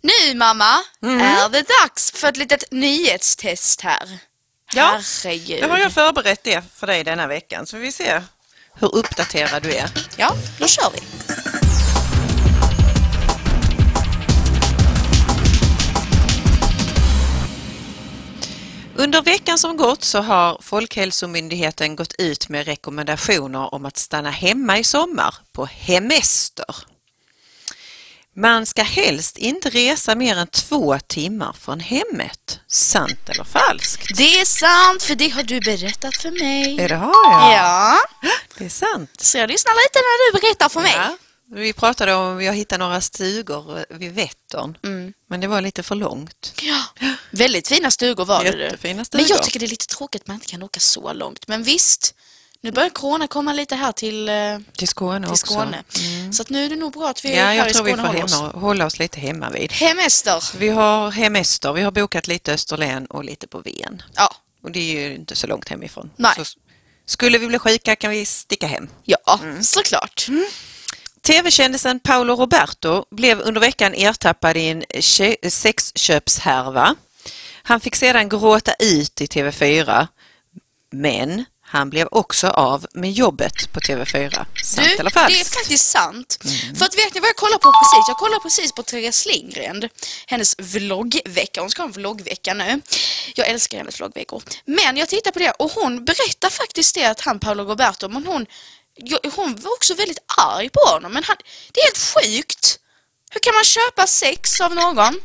Nu 0.00 0.34
mamma, 0.34 0.74
Mm. 1.02 1.20
är 1.20 1.48
det 1.48 1.66
dags 1.82 2.10
för 2.12 2.28
ett 2.28 2.36
litet 2.36 2.64
nyhetstest 2.70 3.80
här. 3.80 4.18
Ja, 4.74 5.00
Herregud. 5.24 5.62
Då 5.62 5.68
har 5.68 5.78
jag 5.78 5.92
förberett 5.92 6.44
det 6.44 6.62
för 6.74 6.86
dig 6.86 7.04
denna 7.04 7.26
veckan, 7.26 7.66
så 7.66 7.76
vi 7.76 7.92
ser 7.92 8.22
hur 8.74 8.94
uppdaterad 8.94 9.62
du 9.62 9.74
är. 9.74 9.90
Ja, 10.16 10.34
då 10.58 10.66
kör 10.66 10.90
vi. 10.92 10.98
Under 18.96 19.22
veckan 19.22 19.58
som 19.58 19.76
gått 19.76 20.04
så 20.04 20.18
har 20.20 20.58
Folkhälsomyndigheten 20.60 21.96
gått 21.96 22.14
ut 22.18 22.48
med 22.48 22.66
rekommendationer 22.66 23.74
om 23.74 23.86
att 23.86 23.96
stanna 23.96 24.30
hemma 24.30 24.78
i 24.78 24.84
sommar 24.84 25.34
på 25.52 25.64
hemester. 25.66 26.76
Man 28.40 28.66
ska 28.66 28.82
helst 28.82 29.38
inte 29.38 29.70
resa 29.70 30.14
mer 30.14 30.36
än 30.36 30.46
två 30.46 30.98
timmar 31.06 31.52
från 31.60 31.80
hemmet. 31.80 32.60
Sant 32.68 33.28
eller 33.28 33.44
falskt? 33.44 34.16
Det 34.16 34.40
är 34.40 34.44
sant, 34.44 35.02
för 35.02 35.14
det 35.14 35.28
har 35.28 35.42
du 35.42 35.60
berättat 35.60 36.16
för 36.16 36.30
mig. 36.30 36.76
Det 36.88 36.94
har 36.94 37.52
jag. 37.52 37.52
Ja, 37.52 37.98
Det 38.58 38.64
är 38.64 38.68
sant. 38.68 39.10
så 39.20 39.38
jag 39.38 39.48
lyssnar 39.50 39.72
lite 39.74 39.98
när 39.98 40.32
du 40.32 40.40
berättar 40.40 40.68
för 40.68 40.80
mig. 40.80 40.94
Ja. 40.96 41.16
Vi 41.54 41.72
pratade 41.72 42.14
om 42.14 42.36
att 42.38 42.44
har 42.46 42.52
hittat 42.54 42.78
några 42.78 43.00
stugor 43.00 43.84
vid 43.90 44.12
Vättern, 44.14 44.78
Mm. 44.84 45.12
men 45.30 45.40
det 45.40 45.46
var 45.46 45.60
lite 45.60 45.82
för 45.82 45.94
långt. 45.94 46.52
Ja, 46.62 46.84
väldigt 47.30 47.68
fina 47.68 47.90
stugor 47.90 48.24
var 48.24 48.44
det. 48.44 48.50
Jättefina 48.58 48.94
Men 48.96 49.04
stugor. 49.04 49.26
jag 49.30 49.42
tycker 49.42 49.60
det 49.60 49.66
är 49.66 49.70
lite 49.70 49.86
tråkigt 49.86 50.22
att 50.22 50.28
man 50.28 50.34
inte 50.34 50.46
kan 50.46 50.62
åka 50.62 50.80
så 50.80 51.12
långt. 51.12 51.48
Men 51.48 51.62
visst, 51.62 52.14
Nu 52.60 52.70
börjar 52.72 52.90
corona 52.90 53.26
komma 53.26 53.52
lite 53.52 53.76
här 53.76 53.92
till, 53.92 54.28
eh, 54.28 54.58
Till 54.76 54.88
Skåne 54.88 55.26
till. 55.26 55.36
Skåne. 55.36 55.84
Så 56.32 56.42
att 56.42 56.50
nu 56.50 56.64
är 56.64 56.68
det 56.68 56.76
nog 56.76 56.92
bra 56.92 57.08
att 57.08 57.24
vi 57.24 57.36
Ja, 57.36 57.44
här 57.44 57.52
jag 57.54 57.70
i 57.70 57.74
tror 57.74 57.84
vi 57.84 57.90
får 57.94 57.98
håller 58.02 58.24
oss. 58.24 58.32
hemma, 58.34 58.48
hålla 58.48 58.86
oss 58.86 58.98
lite 58.98 59.20
hemma 59.20 59.50
vid. 59.50 59.72
Hemester. 59.72 60.44
Vi 60.58 60.68
har 60.68 61.10
hemester, 61.10 61.72
vi 61.72 61.82
har 61.82 61.90
bokat 61.90 62.26
lite 62.26 62.52
Österlen 62.52 63.06
och 63.06 63.24
lite 63.24 63.46
på 63.46 63.58
Ven. 63.60 64.02
Ja. 64.14 64.34
Och 64.62 64.70
det 64.72 64.78
är 64.80 65.00
ju 65.08 65.14
inte 65.14 65.36
så 65.36 65.46
långt 65.46 65.68
hemifrån. 65.68 66.10
Nej. 66.16 66.32
Så 66.36 66.44
skulle 67.06 67.38
vi 67.38 67.46
bli 67.46 67.58
sjuka 67.58 67.96
kan 67.96 68.10
vi 68.10 68.26
sticka 68.26 68.66
hem. 68.66 68.88
Ja, 69.04 69.40
Mm. 69.42 69.62
såklart. 69.62 70.26
TV-kändisen 71.22 72.00
Paolo 72.00 72.34
Roberto 72.34 73.04
blev 73.10 73.40
under 73.40 73.60
veckan 73.60 73.94
ertappad 73.94 74.56
i 74.56 74.68
en 74.68 74.84
kö- 75.00 75.50
sexköpshärva. 75.50 76.94
Han 77.62 77.80
fick 77.80 77.96
sedan 77.96 78.28
gråta 78.28 78.72
ut 78.78 79.20
i 79.20 79.26
TV4, 79.26 80.06
men 80.90 81.44
han 81.70 81.90
blev 81.90 82.08
också 82.10 82.48
av 82.48 82.86
med 82.94 83.12
jobbet 83.12 83.72
på 83.72 83.80
TV4. 83.80 84.44
Sant 84.64 84.88
Du, 84.88 84.96
eller 84.96 85.10
falskt? 85.10 85.38
det 85.38 85.40
är 85.40 85.60
faktiskt 85.60 85.86
sant. 85.90 86.38
Mm. 86.44 86.76
För 86.76 86.84
att 86.84 86.98
vet 86.98 87.14
ni 87.14 87.20
vad 87.20 87.28
jag 87.28 87.36
kollar 87.36 87.58
på 87.58 87.72
precis? 87.72 88.08
Jag 88.08 88.16
kollar 88.16 88.38
precis 88.38 88.72
på 88.72 88.82
Therese 88.82 89.26
Lindgren, 89.26 89.88
hennes 90.26 90.54
vloggvecka. 90.58 91.60
Hon 91.60 91.70
ska 91.70 91.82
ha 91.82 91.86
en 91.86 91.92
vloggvecka 91.92 92.54
nu. 92.54 92.80
Jag 93.34 93.48
älskar 93.48 93.78
hennes 93.78 94.00
vloggveckor. 94.00 94.42
Men 94.64 94.96
jag 94.96 95.08
tittar 95.08 95.30
på 95.30 95.38
det 95.38 95.50
och 95.50 95.70
hon 95.70 96.04
berättar 96.04 96.50
faktiskt 96.50 96.94
det 96.94 97.04
att 97.04 97.20
han 97.20 97.38
Paolo 97.40 97.64
Roberto, 97.64 98.08
men 98.08 98.26
hon, 98.26 98.46
hon 99.36 99.56
var 99.56 99.72
också 99.72 99.94
väldigt 99.94 100.18
arg 100.38 100.68
på 100.68 100.80
honom. 100.90 101.12
Men 101.12 101.24
han, 101.24 101.36
det 101.72 101.80
är 101.80 101.84
helt 101.84 101.98
sjukt. 101.98 102.78
Hur 103.30 103.40
kan 103.40 103.54
man 103.54 103.64
köpa 103.64 104.06
sex 104.06 104.60
av 104.60 104.74
någon? 104.74 105.20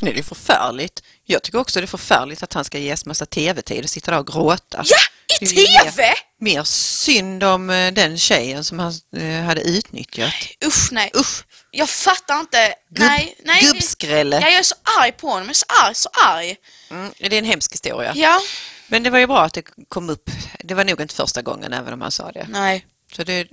Nej, 0.00 0.12
det 0.12 0.18
är 0.18 0.22
förfärligt. 0.24 1.02
Jag 1.24 1.42
tycker 1.42 1.58
också 1.58 1.80
det 1.80 1.84
är 1.84 1.86
förfärligt 1.86 2.42
att 2.42 2.52
han 2.52 2.64
ska 2.64 2.78
ges 2.78 3.06
massa 3.06 3.26
TV-tid 3.26 3.84
och 3.84 3.90
sitta 3.90 4.10
där 4.10 4.18
och 4.18 4.26
gråta. 4.26 4.82
Ja, 4.84 4.98
i 5.40 5.46
TV! 5.46 6.14
Mer, 6.40 6.64
synd 6.64 7.42
om 7.44 7.70
eh, 7.70 7.92
den 7.92 8.18
tjejen 8.18 8.64
som 8.64 8.78
han 8.78 8.92
eh, 9.16 9.42
hade 9.42 9.60
utnyttjat. 9.60 10.32
Usch 10.66 10.92
nej. 10.92 11.10
Usch! 11.16 11.44
Jag 11.70 11.90
fattar 11.90 12.40
inte. 12.40 12.74
Gubb, 12.90 13.08
nej, 13.08 13.36
nej. 13.44 13.62
Gubbskrälle. 13.62 14.36
Ja, 14.40 14.48
jag 14.48 14.58
är 14.58 14.62
så 14.62 14.74
arg 15.00 15.12
på 15.12 15.28
honom. 15.28 15.42
Jag 15.42 15.50
är 15.50 15.54
så 15.54 15.66
arg, 15.86 15.94
så 15.94 16.08
arg. 16.26 16.56
Mm, 16.90 17.12
det 17.18 17.26
är 17.26 17.38
en 17.38 17.44
hemsk 17.44 17.72
historia. 17.72 18.12
Ja, 18.16 18.40
Men 18.86 19.02
det 19.02 19.10
var 19.10 19.18
ju 19.18 19.26
bra 19.26 19.42
att 19.42 19.52
det 19.54 19.62
kom 19.88 20.10
upp. 20.10 20.30
Det 20.58 20.74
var 20.74 20.84
nog 20.84 21.00
inte 21.00 21.14
första 21.14 21.42
gången 21.42 21.72
även 21.72 21.92
om 21.92 22.00
han 22.00 22.12
sa 22.12 22.32
det. 22.32 22.46
nej. 22.50 22.86
Så 23.16 23.24
det, 23.24 23.48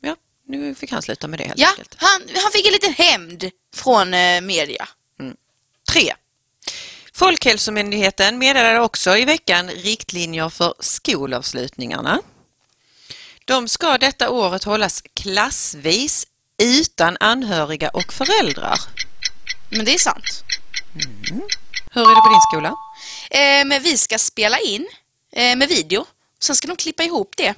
ja, 0.00 0.16
nu 0.48 0.74
fick 0.74 0.92
han 0.92 1.02
sluta 1.02 1.28
med 1.28 1.38
det 1.40 1.44
helt 1.44 1.58
Ja, 1.58 1.68
enkelt. 1.70 1.94
han, 1.96 2.22
han 2.42 2.52
fick 2.52 2.66
en 2.66 2.72
liten 2.72 2.92
hämnd 2.94 3.50
från 3.74 4.14
eh, 4.14 4.40
media. 4.40 4.88
3. 5.92 6.12
Folkhälsomyndigheten 7.16 8.38
meddelade 8.38 8.80
också 8.80 9.16
i 9.16 9.24
veckan 9.24 9.70
riktlinjer 9.70 10.48
för 10.48 10.74
skolavslutningarna. 10.80 12.20
De 13.44 13.68
ska 13.68 13.98
detta 13.98 14.30
året 14.30 14.64
hållas 14.64 15.02
klassvis 15.14 16.26
utan 16.58 17.16
anhöriga 17.20 17.88
och 17.88 18.12
föräldrar. 18.12 18.80
Men 19.70 19.84
det 19.84 19.94
är 19.94 19.98
sant. 19.98 20.24
Hur 21.90 22.02
är 22.02 22.14
det 22.14 22.20
på 22.20 22.28
din 22.30 22.40
skola? 22.52 22.68
Eh, 23.30 23.64
men 23.66 23.82
vi 23.82 23.98
ska 23.98 24.18
spela 24.18 24.58
in 24.60 24.88
eh, 25.32 25.56
med 25.56 25.68
video. 25.68 26.06
Sen 26.38 26.56
ska 26.56 26.68
de 26.68 26.76
klippa 26.76 27.02
ihop 27.04 27.34
det. 27.36 27.54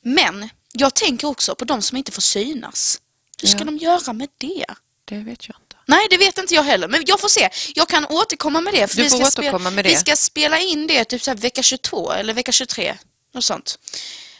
Men 0.00 0.48
jag 0.72 0.94
tänker 0.94 1.28
också 1.28 1.54
på 1.54 1.64
de 1.64 1.82
som 1.82 1.96
inte 1.96 2.12
får 2.12 2.22
synas. 2.22 3.00
Hur 3.40 3.48
ska 3.48 3.58
Ja. 3.58 3.64
de 3.64 3.76
göra 3.76 4.12
med 4.12 4.28
det? 4.38 4.64
Det 5.04 5.16
vet 5.18 5.48
jag. 5.48 5.56
Nej, 5.86 6.06
det 6.10 6.16
vet 6.16 6.38
inte 6.38 6.54
jag 6.54 6.62
heller. 6.62 6.88
Men 6.88 7.02
jag 7.06 7.20
får 7.20 7.28
se. 7.28 7.48
Jag 7.74 7.88
kan 7.88 8.06
återkomma 8.06 8.60
med 8.60 8.74
det. 8.74 8.86
För 8.86 8.96
Du 8.96 9.02
vi 9.02 9.10
ska 9.10 9.58
med 9.70 9.84
det. 9.84 9.88
Vi 9.88 9.96
ska 9.96 10.16
spela 10.16 10.58
in 10.60 10.86
det 10.86 11.04
typ 11.04 11.22
så 11.22 11.34
vecka 11.34 11.62
22 11.62 12.12
eller 12.12 12.34
vecka 12.34 12.52
23. 12.52 12.94
Något 13.32 13.44
sånt. 13.44 13.78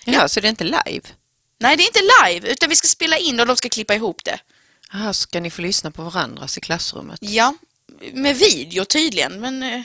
Ja, 0.05 0.29
så 0.29 0.41
det 0.41 0.47
är 0.47 0.51
inte 0.51 0.65
live? 0.65 1.03
Nej, 1.59 1.77
det 1.77 1.83
är 1.83 1.87
inte 1.87 2.01
live, 2.25 2.49
utan 2.49 2.69
vi 2.69 2.77
ska 2.77 2.89
spela 2.89 3.19
in 3.19 3.41
och 3.41 3.47
de 3.47 3.57
ska 3.57 3.69
klippa 3.69 3.95
ihop 3.95 4.25
det. 4.25 4.39
Aha, 4.93 5.13
ska 5.13 5.41
ni 5.41 5.51
få 5.51 5.63
lyssna 5.63 5.91
på 5.91 6.03
varandras 6.03 6.59
i 6.59 6.61
klassrummet? 6.61 7.19
Ja, 7.23 7.55
med 8.13 8.37
video 8.37 8.85
tydligen, 8.85 9.41
men... 9.41 9.85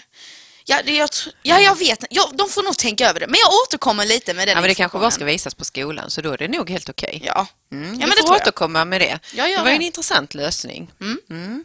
Ja, 0.70 0.82
det, 0.86 0.96
jag, 0.96 1.10
ja, 1.44 1.60
jag 1.60 1.78
vet 1.78 2.04
ja, 2.10 2.30
De 2.34 2.50
får 2.50 2.64
nog 2.64 2.78
tänka 2.78 3.10
över 3.10 3.20
det. 3.20 3.28
Men 3.28 3.40
jag 3.44 3.52
återkommer 3.68 4.06
lite 4.06 4.34
med 4.34 4.48
den 4.48 4.56
Ja, 4.56 4.62
men 4.62 4.68
det 4.70 4.76
kanske 4.76 5.00
bara 5.00 5.12
ska 5.12 5.26
visas 5.26 5.56
på 5.56 5.66
skolan 5.66 6.12
så 6.12 6.22
då 6.22 6.32
är 6.32 6.38
det 6.38 6.48
nog 6.48 6.70
helt 6.70 6.90
okej. 6.90 7.22
Ja. 7.26 7.48
Mm, 7.72 7.84
ja, 7.94 8.00
men 8.00 8.10
det 8.10 8.16
får 8.28 8.36
jag. 8.36 8.42
återkomma 8.42 8.86
med 8.86 9.02
det. 9.02 9.20
Gör 9.34 9.48
det 9.48 9.58
var 9.58 9.68
ju 9.68 9.74
en 9.74 9.80
det. 9.80 9.86
intressant 9.86 10.34
lösning. 10.34 10.92
Mm. 11.02 11.20
Mm. 11.30 11.64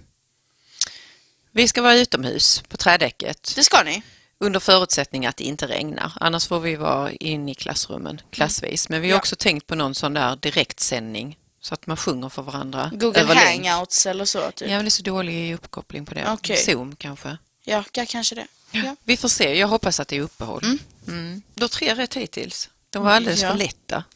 Vi 1.50 1.68
ska 1.68 1.82
vara 1.82 1.94
utomhus 1.94 2.62
på 2.68 2.76
trädäcket 2.76 3.52
Det 3.56 3.64
ska 3.64 3.82
ni. 3.82 4.02
under 4.38 4.61
förutsättning 4.61 5.26
att 5.26 5.37
det 5.37 5.44
inte 5.44 5.66
regnar. 5.66 6.12
Annars 6.20 6.46
får 6.49 6.61
vi 6.61 6.76
vara 6.76 7.12
inne 7.12 7.50
i 7.52 7.54
klassrummen 7.54 8.20
klassvis. 8.30 8.88
Men 8.88 9.00
vi 9.00 9.08
har 9.08 9.14
Ja. 9.14 9.18
också 9.18 9.37
tänkt 9.37 9.66
på 9.66 9.75
någon 9.75 9.94
sån 9.94 10.14
där 10.14 10.37
direktsändning 10.37 11.38
så 11.61 11.75
att 11.75 11.87
man 11.87 11.96
sjunger 11.96 12.28
för 12.28 12.42
varandra. 12.42 12.90
Google 12.94 13.34
hangouts 13.34 14.06
eller 14.06 14.25
så. 14.25 14.50
Typ. 14.50 14.68
Ja, 14.68 14.76
men 14.76 14.84
det 14.84 14.88
är 14.88 14.90
så 14.90 15.02
dålig 15.02 15.54
uppkoppling 15.54 16.06
på 16.06 16.14
det. 16.14 16.26
Okej. 16.32 16.56
Zoom 16.56 16.96
kanske. 16.96 17.38
Ja, 17.64 17.85
kanske 17.92 18.35
det. 18.35 18.47
Ja. 18.71 18.97
Vi 19.04 19.16
får 19.16 19.28
se. 19.28 19.59
Jag 19.59 19.68
hoppas 19.68 20.00
att 20.00 20.09
det 20.09 20.16
är 20.16 20.21
uppehåll. 20.21 20.78
Mm. 21.09 21.42
Du 21.54 21.62
har 21.64 21.68
tre 21.68 21.94
rätt 21.94 22.14
hittills. 22.14 22.68
De 22.90 23.02
var 23.04 23.11
alldeles 23.11 23.42
Ja. 23.42 23.49
för 23.50 23.56
lätta. 23.59 24.04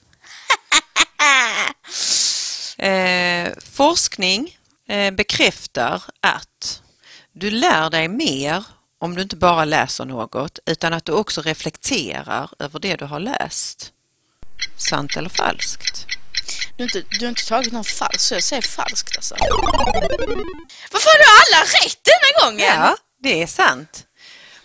Eh, 2.81 3.53
forskning 3.73 4.59
eh, 4.89 5.11
bekräftar 5.11 6.03
att 6.21 6.83
du 7.33 7.51
lär 7.51 7.91
dig 7.91 8.09
mer 8.09 8.65
om 8.99 9.15
du 9.15 9.23
inte 9.23 9.37
bara 9.37 9.65
läser 9.65 10.05
något 10.05 10.59
utan 10.67 10.93
att 10.93 11.05
du 11.05 11.13
också 11.13 11.43
reflekterar 11.43 12.51
över 12.59 12.79
det 12.79 12.97
du 12.97 13.05
har 13.05 13.21
läst. 13.21 13.93
Sant 14.91 15.17
eller 15.17 15.29
falskt? 15.29 16.07
Du, 16.77 16.83
har 16.83 16.97
inte, 16.97 17.09
du 17.19 17.25
har 17.25 17.29
inte 17.29 17.47
tagit 17.49 17.73
någon 17.73 17.85
falsk, 17.85 18.21
så 18.21 18.35
jag 18.35 18.43
säger 18.45 18.63
falskt 18.63 19.17
alltså. 19.17 19.35
Varför 20.93 21.09
har 21.11 21.19
du 21.19 21.25
alla 21.41 21.65
rätt 21.65 21.99
denna 22.05 22.45
gången? 22.51 22.67
Ja, 22.81 22.97
det 23.23 23.43
är 23.43 23.47
sant. 23.47 24.05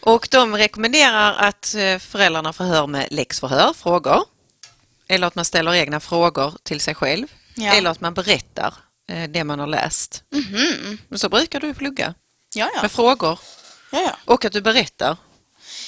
Och 0.01 0.27
de 0.31 0.55
rekommenderar 0.55 1.33
att 1.33 1.75
eh, 1.75 1.99
föräldrarna 1.99 2.53
förhör 2.53 2.87
med 2.87 3.07
läxförhör, 3.11 3.73
frågor. 3.73 4.23
Eller 5.07 5.27
att 5.27 5.35
man 5.35 5.45
ställer 5.45 5.73
egna 5.73 5.99
frågor 5.99 6.53
till 6.63 6.81
sig 6.81 6.95
själv. 6.95 7.27
Ja. 7.55 7.73
Eller 7.73 7.89
att 7.89 8.01
man 8.01 8.13
berättar 8.13 8.73
eh, 9.09 9.29
det 9.29 9.43
man 9.43 9.59
har 9.59 9.67
läst. 9.67 10.23
Mhm. 10.31 10.97
Men 11.07 11.19
så 11.19 11.29
brukar 11.29 11.59
du 11.59 11.73
plugga 11.73 12.13
Ja, 12.55 12.69
ja. 12.75 12.81
med 12.81 12.91
frågor 12.91 13.39
ja, 13.91 14.17
och 14.25 14.45
att 14.45 14.53
du 14.53 14.61
berättar. 14.61 15.17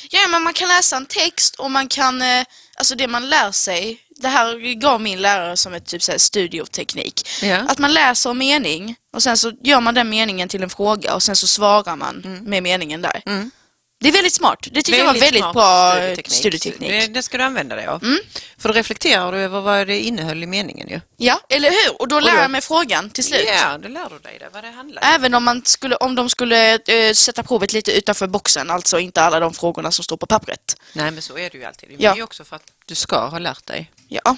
Ja, 0.09 0.27
men 0.29 0.43
man 0.43 0.53
kan 0.53 0.67
läsa 0.67 0.97
en 0.97 1.05
text 1.05 1.55
och 1.55 1.71
man 1.71 1.87
kan, 1.87 2.21
eh, 2.21 2.45
alltså 2.75 2.95
det 2.95 3.07
man 3.07 3.29
lär 3.29 3.51
sig, 3.51 4.01
det 4.09 4.27
här 4.27 4.73
gav 4.73 5.01
min 5.01 5.21
lärare 5.21 5.57
som 5.57 5.73
ett 5.73 5.85
typ 5.85 6.03
så 6.03 6.11
här 6.11 6.19
studioteknik. 6.19 7.27
Ja. 7.41 7.57
Att 7.57 7.77
man 7.79 7.93
läser 7.93 8.29
en 8.29 8.37
mening 8.37 8.95
och 9.15 9.23
sen 9.23 9.37
så 9.37 9.51
gör 9.63 9.81
man 9.81 9.93
den 9.93 10.09
meningen 10.09 10.49
till 10.49 10.63
en 10.63 10.69
fråga 10.69 11.15
och 11.15 11.23
sen 11.23 11.35
så 11.35 11.47
svarar 11.47 11.95
man 11.95 12.39
med 12.45 12.63
meningen 12.63 13.01
där. 13.01 13.21
Mm. 13.25 13.51
Det 13.99 14.07
är 14.09 14.13
väldigt 14.13 14.33
smart. 14.33 14.67
Det 14.71 14.81
tycker 14.81 14.99
jag 14.99 15.05
var 15.05 15.13
väldigt 15.13 15.41
smart 15.41 15.53
bra 15.53 15.99
eh, 15.99 16.17
studieteknik. 16.27 16.89
Det, 16.89 17.07
det 17.07 17.23
ska 17.23 17.37
du 17.37 17.43
använda 17.43 17.75
dig 17.75 17.85
av. 17.87 18.03
Mm. 18.03 18.19
För 18.57 18.69
då 18.69 18.73
reflekterar 18.75 19.31
du 19.31 19.37
över 19.37 19.61
vad 19.61 19.87
det 19.87 19.99
innehöll 19.99 20.43
i 20.43 20.45
meningen 20.45 20.87
ju. 20.89 21.01
Ja, 21.17 21.39
eller 21.49 21.69
hur? 21.69 22.01
Och 22.01 22.07
då 22.07 22.19
lär 22.19 22.31
då- 22.31 22.37
jag 22.41 22.51
mig 22.51 22.61
frågan 22.61 23.09
till 23.09 23.23
slut. 23.23 23.41
Ja, 23.47 23.77
då 23.77 23.87
lär 23.87 24.09
du 24.09 24.19
dig 24.19 24.37
det, 24.39 24.49
vad 24.53 24.63
det 24.63 24.69
handlar 24.71 25.01
om. 25.01 25.07
Även 25.15 25.33
om, 25.33 25.43
man 25.43 25.61
skulle, 25.65 25.95
om 25.95 26.15
de 26.15 26.29
skulle 26.29 26.73
eh, 26.87 27.13
sätta 27.13 27.43
provet 27.43 27.73
lite 27.73 27.91
utanför 27.97 28.27
boxen, 28.27 28.71
alltså 28.71 28.99
inte 28.99 29.21
alla 29.21 29.39
de 29.39 29.53
frågorna 29.53 29.91
som 29.91 30.03
står 30.03 30.17
på 30.17 30.25
pappret. 30.25 30.77
Nej, 30.93 31.11
men 31.11 31.21
så 31.21 31.37
är 31.37 31.49
det 31.49 31.57
ju 31.57 31.63
alltid. 31.65 31.89
Det 31.89 31.95
Ja. 31.99 32.11
är 32.11 32.15
ju 32.15 32.23
också 32.23 32.43
för 32.43 32.55
att 32.55 32.71
du 32.85 32.95
ska 32.95 33.25
ha 33.27 33.39
lärt 33.39 33.65
dig 33.65 33.91
Ja, 34.07 34.37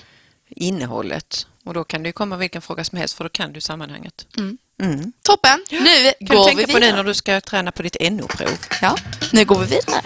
innehållet. 0.49 1.47
Och 1.65 1.73
då 1.73 1.83
kan 1.83 2.03
det 2.03 2.11
komma 2.11 2.37
vilken 2.37 2.61
fråga 2.61 2.83
som 2.83 2.97
helst 2.97 3.13
för 3.17 3.23
då 3.23 3.29
kan 3.29 3.53
du 3.53 3.61
sammanhanget. 3.61 4.25
Mm. 4.37 4.57
Mm. 4.83 5.11
toppen. 5.23 5.65
Nu 5.71 5.79
Kan 5.79 6.13
du 6.19 6.35
går 6.35 6.45
vi 6.49 6.55
tänka 6.55 6.73
på 6.73 6.79
det 6.79 6.85
vidare. 6.85 6.95
när 6.95 7.03
du 7.03 7.13
ska 7.13 7.41
träna 7.41 7.71
på 7.71 7.81
ditt 7.83 7.97
NO-prov? 8.11 8.57
Ja, 8.81 8.95
nu 9.33 9.45
går 9.45 9.59
vi 9.59 9.65
vidare. 9.65 10.01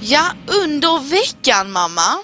Ja, 0.00 0.32
under 0.46 0.98
veckan 1.10 1.72
mamma 1.72 2.18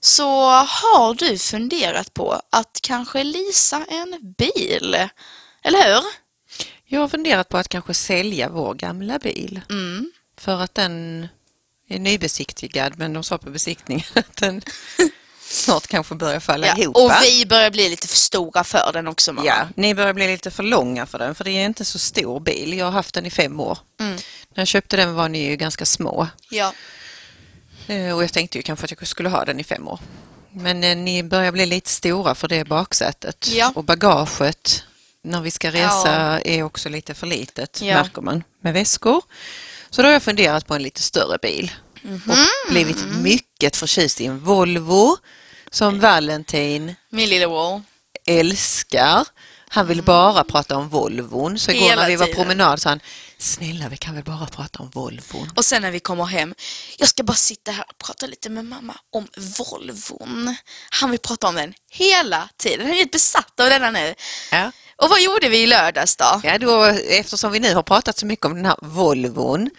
så 0.00 0.46
har 0.50 1.14
du 1.14 1.38
funderat 1.38 2.14
på 2.14 2.40
att 2.50 2.78
kanske 2.82 3.24
leasa 3.24 3.84
en 3.88 4.34
bil. 4.38 4.94
Eller 5.62 5.94
hur? 5.94 6.04
Jag 6.86 7.00
har 7.00 7.08
funderat 7.08 7.48
på 7.48 7.58
att 7.58 7.68
kanske 7.68 7.94
sälja 7.94 8.48
vår 8.48 8.74
gamla 8.74 9.18
bil. 9.18 9.60
Mm. 9.70 10.12
För 10.38 10.60
att 10.60 10.74
den 10.74 11.28
är 11.94 11.98
nybesiktigad 11.98 12.92
men 12.98 13.12
de 13.12 13.24
sa 13.24 13.38
på 13.38 13.50
besiktningen 13.50 14.04
att 14.14 14.36
den 14.36 14.62
snart 15.40 15.86
kanske 15.86 16.14
börjar 16.14 16.40
falla 16.40 16.66
Ja, 16.66 16.76
ihop. 16.78 16.96
och 16.96 17.10
vi 17.22 17.46
börjar 17.46 17.70
bli 17.70 17.88
lite 17.88 18.08
för 18.08 18.16
stora 18.16 18.64
för 18.64 18.90
den 18.92 19.08
också 19.08 19.32
mamma. 19.32 19.46
Ja, 19.46 19.68
ni 19.76 19.94
börjar 19.94 20.12
bli 20.12 20.26
lite 20.26 20.50
för 20.50 20.62
långa 20.62 21.06
för 21.06 21.18
den 21.18 21.34
för 21.34 21.44
det 21.44 21.50
är 21.50 21.64
inte 21.66 21.84
så 21.84 21.98
stor 21.98 22.40
bil. 22.40 22.78
Jag 22.78 22.84
har 22.84 22.92
haft 22.92 23.14
den 23.14 23.26
i 23.26 23.30
fem 23.30 23.60
år. 23.60 23.78
Mm. 24.00 24.12
När 24.54 24.60
jag 24.60 24.68
köpte 24.68 24.96
den 24.96 25.14
var 25.14 25.28
ni 25.28 25.44
ju 25.50 25.56
ganska 25.56 25.86
små. 25.86 26.28
Ja. 26.50 26.72
Eh, 27.86 28.16
Och 28.16 28.22
jag 28.22 28.32
tänkte 28.32 28.58
ju 28.58 28.62
kanske 28.62 28.84
att 28.84 28.90
jag 29.00 29.08
skulle 29.08 29.28
ha 29.28 29.44
den 29.44 29.60
i 29.60 29.64
fem 29.64 29.88
år. 29.88 30.00
Men 30.52 30.84
eh, 30.84 30.96
ni 30.96 31.22
börjar 31.22 31.52
bli 31.52 31.66
lite 31.66 31.90
stora 31.90 32.34
för 32.34 32.48
det 32.48 32.64
baksätet. 32.64 33.48
Ja. 33.52 33.72
Och 33.74 33.84
bagaget 33.84 34.84
när 35.22 35.40
vi 35.40 35.50
ska 35.50 35.70
resa 35.70 36.40
är 36.40 36.62
också 36.62 36.88
lite 36.88 37.14
för 37.14 37.26
litet, 37.26 37.80
Ja. 37.82 38.02
märker 38.02 38.22
man, 38.22 38.44
med 38.60 38.74
väskor. 38.74 39.22
Så 39.90 40.02
då 40.02 40.08
har 40.08 40.12
jag 40.12 40.22
funderat 40.22 40.66
på 40.66 40.74
en 40.74 40.82
lite 40.82 41.02
större 41.02 41.38
bil 41.42 41.70
Mhm. 42.02 42.22
och 42.30 42.70
blivit 42.72 43.04
mycket 43.22 43.76
förtjust 43.76 44.20
i 44.20 44.26
en 44.26 44.38
Volvo 44.40 45.16
som 45.70 46.00
Valentin 46.00 46.94
Min 47.10 47.28
lilla 47.28 47.46
wow. 47.48 47.82
älskar. 48.26 49.26
Han 49.72 49.86
vill 49.86 50.02
bara 50.02 50.44
prata 50.44 50.76
om 50.76 50.88
Volvon. 50.88 51.58
Så 51.58 51.70
igår 51.70 51.80
Mm. 51.80 51.90
Hela 51.90 52.02
när 52.02 52.08
vi 52.08 52.16
var 52.16 52.26
tiden. 52.26 52.36
promenad 52.36 52.82
sa 52.82 52.88
han, 52.88 53.00
snälla 53.38 53.88
vi 53.88 53.96
kan 53.96 54.14
väl 54.14 54.24
bara 54.24 54.46
prata 54.46 54.78
om 54.78 54.90
Volvon. 54.90 55.50
Och 55.56 55.64
sen 55.64 55.82
när 55.82 55.90
vi 55.90 56.00
kommer 56.00 56.24
hem, 56.24 56.54
jag 56.98 57.08
ska 57.08 57.22
bara 57.22 57.34
sitta 57.36 57.70
här 57.72 57.84
och 57.88 57.98
prata 57.98 58.26
lite 58.26 58.48
med 58.50 58.64
mamma 58.64 58.94
om 59.12 59.28
Volvon. 59.58 60.56
Han 60.90 61.10
vill 61.10 61.20
prata 61.20 61.48
om 61.48 61.54
den 61.54 61.74
hela 61.90 62.48
tiden. 62.56 62.80
Han 62.80 62.90
är 62.90 62.98
helt 62.98 63.10
besatt 63.12 63.60
av 63.60 63.68
denna 63.68 63.90
nu. 63.90 64.14
Ja. 64.52 64.72
Och 65.02 65.08
vad 65.10 65.22
gjorde 65.22 65.48
vi 65.48 65.62
i 65.62 65.66
lördags 65.66 66.16
då? 66.16 66.40
Ja, 66.44 66.58
då, 66.58 66.84
eftersom 67.08 67.52
vi 67.52 67.60
nu 67.60 67.74
har 67.74 67.82
pratat 67.82 68.18
så 68.18 68.26
mycket 68.26 68.46
om 68.46 68.54
den 68.54 68.64
här 68.66 68.76
Volvon 68.82 69.70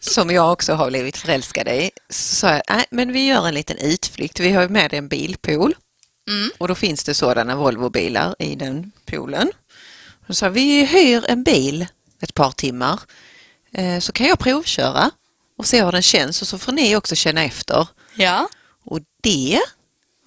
som 0.00 0.30
jag 0.30 0.52
också 0.52 0.72
har 0.72 0.88
blivit 0.90 1.16
förälskad 1.16 1.68
i 1.68 1.90
så 2.10 2.34
sa 2.34 2.48
jag, 2.50 2.62
nej 2.68 2.84
men 2.90 3.12
vi 3.12 3.26
gör 3.26 3.48
en 3.48 3.54
liten 3.54 3.76
utflykt. 3.78 4.40
Vi 4.40 4.52
har 4.52 4.68
med 4.68 4.94
en 4.94 5.08
bilpool 5.08 5.74
Mm. 6.28 6.50
och 6.58 6.68
då 6.68 6.74
finns 6.74 7.04
det 7.04 7.14
sådana 7.14 7.56
Volvobilar 7.56 8.34
i 8.38 8.54
den 8.54 8.92
poolen. 9.06 9.50
Så 10.28 10.48
vi 10.48 10.84
hyr 10.84 11.24
en 11.28 11.42
bil 11.44 11.86
ett 12.20 12.34
par 12.34 12.50
timmar 12.50 13.00
eh, 13.72 13.98
så 13.98 14.12
kan 14.12 14.26
jag 14.26 14.38
provköra 14.38 15.10
och 15.58 15.66
se 15.66 15.84
hur 15.84 15.92
den 15.92 16.02
känns 16.02 16.42
och 16.42 16.48
så 16.48 16.58
får 16.58 16.72
ni 16.72 16.96
också 16.96 17.14
känna 17.14 17.44
efter. 17.44 17.88
Ja. 18.14 18.48
Och 18.84 18.98
det 19.22 19.60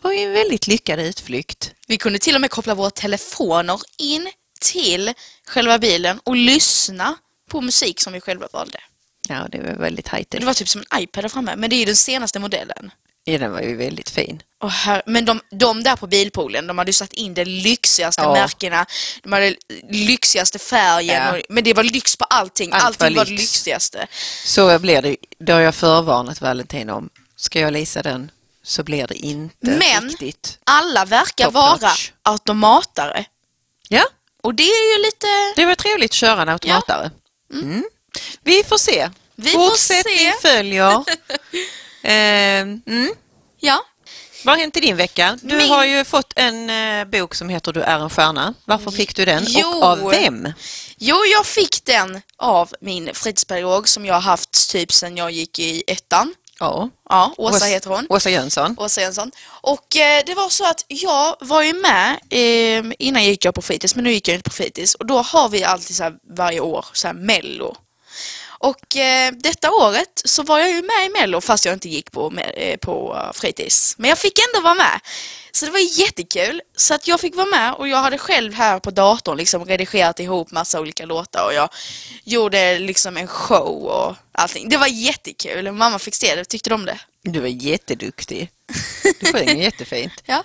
var 0.06 0.14
ju 0.14 0.20
en 0.20 0.32
väldigt 0.34 0.68
lyckad 0.68 1.00
utflykt. 1.00 1.72
Vi 1.88 1.98
kunde 1.98 2.20
till 2.20 2.36
och 2.36 2.42
med 2.42 2.50
koppla 2.50 2.76
våra 2.76 2.90
telefoner 2.92 3.82
in 3.98 4.32
till 4.62 5.14
själva 5.48 5.80
bilen 5.80 6.20
och 6.24 6.36
lyssna 6.36 7.18
på 7.50 7.62
musik 7.62 8.00
som 8.00 8.14
vi 8.14 8.22
själva 8.22 8.48
valde. 8.54 8.80
Ja, 9.30 9.48
det 9.52 9.58
var 9.58 9.72
väldigt 9.74 10.08
high-tech. 10.08 10.40
Det 10.40 10.46
var 10.46 10.54
typ 10.54 10.70
som 10.70 10.84
en 10.90 11.02
iPad 11.02 11.24
där 11.24 11.30
framme, 11.30 11.56
men 11.56 11.70
det 11.70 11.76
är 11.76 11.78
ju 11.78 11.86
den 11.86 11.96
senaste 11.96 12.40
modellen. 12.40 12.92
Ja, 13.24 13.38
den 13.38 13.52
var 13.52 13.62
ju 13.62 13.76
väldigt 13.76 14.10
fin. 14.10 14.42
Och 14.60 14.72
här, 14.72 15.02
men 15.06 15.26
de, 15.26 15.42
de 15.52 15.84
där 15.84 15.96
på 15.96 16.08
bilpoolen, 16.08 16.68
de 16.68 16.78
hade 16.78 16.90
ju 16.90 16.94
satt 16.94 17.14
in 17.14 17.34
de 17.34 17.46
lyxigaste 17.46 18.22
Ja. 18.22 18.34
märkena, 18.34 18.86
de 19.24 19.32
hade 19.34 19.56
lyxigaste 19.92 20.60
färgen, 20.60 21.24
Ja. 21.24 21.38
och, 21.38 21.42
men 21.50 21.64
det 21.64 21.74
var 21.74 21.84
lyx 21.84 22.16
på 22.16 22.26
allting. 22.26 22.70
Allt 22.74 22.84
allting 22.84 23.16
var 23.18 23.26
var, 23.26 23.32
lyx. 23.32 23.38
det 23.38 23.42
lyxigaste. 23.42 24.08
Så 24.46 24.80
blir 24.80 25.02
det, 25.02 25.16
då 25.40 25.54
har 25.54 25.60
jag 25.60 25.76
förvarnat 25.76 26.42
Valentin 26.42 26.90
om, 26.90 27.10
ska 27.36 27.60
jag 27.60 27.74
leasa 27.74 28.02
den 28.04 28.32
så 28.66 28.84
blir 28.84 29.08
det 29.08 29.16
inte 29.16 29.56
Men- 29.70 30.10
riktigt. 30.10 30.60
Alla 30.64 31.06
verkar 31.06 31.52
vara 31.52 31.92
automatare. 32.24 33.26
Ja, 33.90 34.06
Och 34.44 34.56
det 34.56 34.64
är 34.64 34.98
ju 34.98 35.04
lite... 35.04 35.28
det 35.56 35.66
var 35.66 35.76
trevligt 35.76 36.12
att 36.12 36.16
köra 36.16 36.42
en 36.42 36.50
automatare. 36.50 37.12
Mm. 37.54 37.84
Vi 38.44 38.64
får 38.64 38.78
se. 38.78 39.10
Vi 39.36 39.50
får 39.52 39.70
Fortsättning 39.70 40.18
se. 40.18 40.48
följer. 40.50 40.92
eh, 42.04 42.62
mm. 42.62 43.14
Ja. 43.60 43.86
Vad 44.44 44.56
har 44.56 44.62
hänt 44.62 44.78
i 44.78 44.80
din 44.80 44.96
vecka? 44.96 45.40
Du 45.42 45.56
Min- 45.58 45.70
har 45.70 45.86
ju 45.86 46.04
fått 46.04 46.34
en 46.36 46.70
eh, 46.70 47.06
bok 47.06 47.36
som 47.36 47.50
heter 47.50 47.74
Du 47.74 47.82
är 47.82 48.00
en 48.00 48.10
stjärna. 48.10 48.54
Varför 48.66 48.92
fick 48.92 49.16
du 49.16 49.26
den 49.26 49.44
Jo. 49.48 49.68
och 49.68 49.84
av 49.84 50.10
vem? 50.12 50.54
Jo, 50.98 51.16
jag 51.26 51.46
fick 51.46 51.86
den 51.86 52.22
av 52.38 52.74
min 52.82 53.10
fritidspedagog 53.14 53.90
som 53.90 54.06
jag 54.06 54.14
har 54.14 54.22
haft 54.22 54.70
typ 54.70 54.92
sedan 54.94 55.18
jag 55.18 55.32
gick 55.32 55.60
i 55.60 55.84
ettan. 55.88 56.36
Ja. 56.60 56.90
Ja, 57.10 57.34
Åsa 57.38 57.66
Ås- 57.66 57.70
heter 57.70 57.90
hon. 57.90 58.06
Åsa 58.10 58.30
Jönsson. 58.30 58.76
Åsa 58.80 59.02
Jönsson. 59.02 59.32
Och 59.62 59.96
eh, 59.96 60.24
det 60.26 60.34
var 60.36 60.50
så 60.50 60.70
att 60.70 60.86
jag 60.88 61.36
var 61.40 61.62
ju 61.64 61.74
med, 61.74 62.12
eh, 62.30 62.92
innan 63.00 63.24
gick 63.24 63.46
jag 63.46 63.56
på 63.56 63.62
fritids, 63.62 63.96
men 63.96 64.04
nu 64.04 64.12
gick 64.12 64.28
jag 64.28 64.36
inte 64.36 64.50
på 64.50 64.56
fritids. 64.56 64.96
Och 64.96 65.06
då 65.06 65.18
har 65.18 65.50
vi 65.50 65.64
alltid 65.64 65.96
så 65.96 66.04
här, 66.04 66.14
varje 66.38 66.60
år 66.60 66.86
så 66.94 67.08
här 67.08 67.14
mello. 67.14 67.76
Och 68.66 68.98
eh, 68.98 69.32
detta 69.32 69.72
året 69.72 70.22
så 70.26 70.44
var 70.44 70.60
jag 70.60 70.70
ju 70.70 70.82
med 70.82 71.06
i 71.06 71.10
mello 71.10 71.42
fast 71.42 71.66
jag 71.66 71.74
inte 71.74 71.90
gick 71.90 72.12
på, 72.12 72.30
med, 72.30 72.54
eh, 72.58 72.78
på 72.78 73.16
eh, 73.16 73.34
fritids. 73.34 73.96
Men 73.98 74.10
jag 74.10 74.18
fick 74.18 74.40
ändå 74.40 74.64
vara 74.64 74.76
med. 74.76 75.00
Så 75.52 75.66
det 75.66 75.72
var 75.72 76.00
jättekul. 76.00 76.62
Så 76.76 76.94
att 76.94 77.08
jag 77.08 77.20
fick 77.20 77.36
vara 77.36 77.46
med 77.46 77.74
och 77.74 77.88
jag 77.88 77.98
hade 77.98 78.18
själv 78.18 78.54
här 78.54 78.80
på 78.80 78.92
datorn 78.92 79.38
liksom 79.38 79.66
redigerat 79.66 80.20
ihop 80.20 80.52
massa 80.52 80.80
olika 80.80 81.06
låtar 81.06 81.46
och 81.46 81.54
jag 81.54 81.70
gjorde 82.24 82.80
liksom 82.80 83.18
en 83.18 83.28
show 83.28 83.86
och 83.86 84.16
allting. 84.32 84.70
Det 84.70 84.78
var 84.78 84.88
jättekul. 84.88 85.72
Mamma 85.72 86.00
fick 86.00 86.16
se 86.16 86.36
det. 86.36 86.46
Tyckte 86.46 86.70
de 86.70 86.74
om 86.74 86.86
det? 86.86 87.00
Du 87.22 87.40
var 87.40 87.48
jätteduktig. 87.48 88.50
Du 89.20 89.32
sjöng 89.32 89.62
jättefint. 89.62 90.14
Ja. 90.26 90.44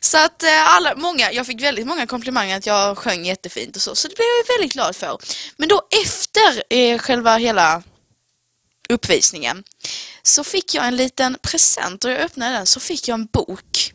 Så 0.00 0.18
att 0.18 0.42
eh, 0.42 0.74
alla, 0.74 0.94
många, 0.96 1.32
jag 1.32 1.46
fick 1.46 1.62
väldigt 1.62 1.86
många 1.86 2.06
komplimanger 2.06 2.56
att 2.56 2.66
jag 2.66 2.98
sjöng 2.98 3.24
jättefint 3.24 3.76
och 3.76 3.82
så, 3.82 3.94
så 3.94 4.08
det 4.08 4.14
blev 4.14 4.26
jag 4.26 4.56
väldigt 4.58 4.72
glad 4.72 4.96
för. 4.96 5.18
Men 5.56 5.68
då 5.68 5.82
efter 6.02 6.62
eh, 6.70 6.98
själva 6.98 7.36
hela 7.36 7.82
uppvisningen 8.88 9.64
så 10.22 10.44
fick 10.44 10.74
jag 10.74 10.86
en 10.86 10.96
liten 10.96 11.36
present 11.42 12.04
och 12.04 12.10
jag 12.10 12.18
öppnade 12.18 12.52
den 12.52 12.66
så 12.66 12.80
fick 12.80 13.08
jag 13.08 13.14
en 13.14 13.26
bok. 13.26 13.92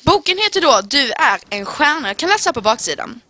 Boken 0.00 0.38
heter 0.38 0.60
då 0.60 0.80
Du 0.80 1.12
är 1.12 1.40
en 1.50 1.66
stjärna, 1.66 2.08
jag 2.08 2.16
kan 2.16 2.28
läsa 2.28 2.52
på 2.52 2.60
baksidan. 2.60 3.20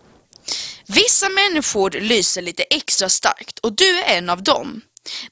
Vissa 0.86 1.28
människor 1.28 1.90
lyser 1.90 2.42
lite 2.42 2.62
extra 2.62 3.08
starkt 3.08 3.58
och 3.58 3.72
du 3.72 3.98
är 4.00 4.18
en 4.18 4.30
av 4.30 4.42
dem. 4.42 4.82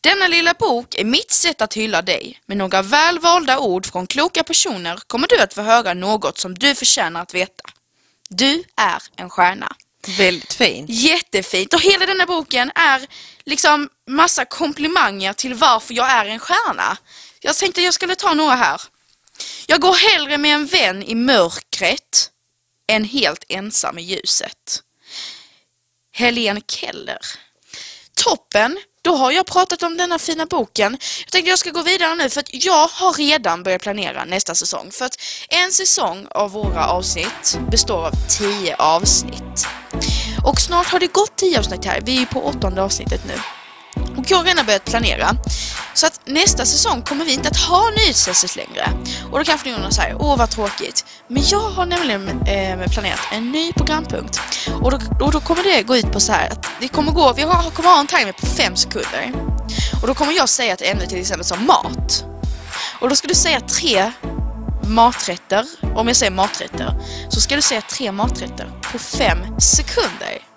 Denna 0.00 0.28
lilla 0.28 0.54
bok 0.54 0.94
är 0.94 1.04
mitt 1.04 1.30
sätt 1.30 1.62
att 1.62 1.74
hylla 1.74 2.02
dig. 2.02 2.40
Med 2.46 2.56
några 2.56 2.82
väl 2.82 3.18
valda 3.18 3.58
ord 3.58 3.86
från 3.86 4.06
kloka 4.06 4.44
personer 4.44 4.96
kommer 5.06 5.28
du 5.28 5.40
att 5.40 5.54
få 5.54 5.62
höra 5.62 5.94
något 5.94 6.38
som 6.38 6.54
du 6.54 6.74
förtjänar 6.74 7.22
att 7.22 7.34
veta. 7.34 7.70
Du 8.28 8.64
är 8.76 9.02
en 9.16 9.30
stjärna. 9.30 9.76
Väldigt 10.06 10.52
fin. 10.52 10.86
Jättefint 10.88 11.74
och 11.74 11.80
hela 11.80 12.06
denna 12.06 12.26
boken 12.26 12.72
är 12.74 13.06
liksom 13.44 13.88
massa 14.06 14.44
komplimanger 14.44 15.32
till 15.32 15.54
varför 15.54 15.94
jag 15.94 16.10
är 16.10 16.24
en 16.24 16.38
stjärna. 16.38 16.96
Jag 17.40 17.56
tänkte 17.56 17.82
jag 17.82 17.94
skulle 17.94 18.16
ta 18.16 18.34
några 18.34 18.54
här. 18.54 18.80
Jag 19.66 19.80
går 19.80 19.94
hellre 19.94 20.38
med 20.38 20.54
en 20.54 20.66
vän 20.66 21.02
i 21.02 21.14
mörkret 21.14 22.30
än 22.86 23.04
helt 23.04 23.44
ensam 23.48 23.98
i 23.98 24.02
ljuset. 24.02 24.82
Helene 26.12 26.60
Keller. 26.68 27.20
Toppen! 28.14 28.78
Då 29.04 29.14
har 29.14 29.32
jag 29.32 29.46
pratat 29.46 29.82
om 29.82 29.96
denna 29.96 30.18
fina 30.18 30.46
boken. 30.46 30.92
Jag 31.24 31.32
tänkte 31.32 31.50
jag 31.50 31.58
ska 31.58 31.70
gå 31.70 31.82
vidare 31.82 32.14
nu 32.14 32.28
för 32.28 32.40
att 32.40 32.64
jag 32.64 32.88
har 32.88 33.12
redan 33.12 33.62
börjat 33.62 33.82
planera 33.82 34.24
nästa 34.24 34.54
säsong. 34.54 34.90
För 34.92 35.04
att 35.04 35.20
en 35.48 35.72
säsong 35.72 36.26
av 36.30 36.50
våra 36.50 36.86
avsnitt 36.86 37.58
består 37.70 38.06
av 38.06 38.12
tio 38.28 38.76
avsnitt. 38.76 39.66
Och 40.44 40.60
snart 40.60 40.86
har 40.86 41.00
det 41.00 41.12
gått 41.12 41.36
tio 41.36 41.58
avsnitt 41.58 41.84
här. 41.84 42.00
Vi 42.04 42.22
är 42.22 42.26
på 42.26 42.46
åttonde 42.46 42.82
avsnittet 42.82 43.20
nu. 43.26 43.34
Och 44.16 44.24
jag 44.30 44.36
har 44.36 44.44
redan 44.44 44.66
börjat 44.66 44.84
planera. 44.84 45.36
Så 45.94 46.06
att 46.06 46.20
nästa 46.24 46.64
säsong 46.64 47.02
kommer 47.02 47.24
vi 47.24 47.32
inte 47.32 47.48
att 47.48 47.56
ha 47.56 47.90
nyhetstestet 47.90 48.56
längre. 48.56 48.88
Och 49.30 49.38
då 49.38 49.44
kanske 49.44 49.68
ni 49.68 49.74
undrar 49.74 49.90
såhär, 49.90 50.16
åh 50.18 50.38
vad 50.38 50.50
tråkigt. 50.50 51.04
Men 51.28 51.42
jag 51.46 51.70
har 51.70 51.86
nämligen 51.86 52.28
eh, 52.28 52.90
planerat 52.90 53.20
en 53.32 53.50
ny 53.50 53.72
programpunkt. 53.72 54.40
Och 54.80 54.90
då, 54.90 54.98
och 55.20 55.32
då 55.32 55.40
kommer 55.40 55.62
det 55.62 55.82
gå 55.82 55.96
ut 55.96 56.12
på 56.12 56.20
så 56.20 56.32
här 56.32 56.50
att 56.50 56.66
det 56.80 56.88
kommer 56.88 57.12
gå, 57.12 57.32
vi 57.32 57.42
har, 57.42 57.70
kommer 57.70 57.88
ha 57.88 58.00
en 58.00 58.06
timer 58.06 58.32
på 58.32 58.46
fem 58.46 58.76
sekunder. 58.76 59.32
Och 60.02 60.08
då 60.08 60.14
kommer 60.14 60.32
jag 60.32 60.48
säga 60.48 60.72
ett 60.72 60.82
ämne 60.82 61.06
till 61.06 61.20
exempel 61.20 61.44
som 61.44 61.66
mat. 61.66 62.24
Och 63.00 63.08
då 63.08 63.16
ska 63.16 63.28
du 63.28 63.34
säga 63.34 63.60
tre 63.60 64.12
maträtter. 64.84 65.64
Om 65.94 66.06
jag 66.06 66.16
säger 66.16 66.32
maträtter 66.32 66.94
så 67.28 67.40
ska 67.40 67.56
du 67.56 67.62
säga 67.62 67.80
tre 67.80 68.12
maträtter 68.12 68.68
på 68.92 68.98
fem 68.98 69.38
sekunder. 69.60 70.51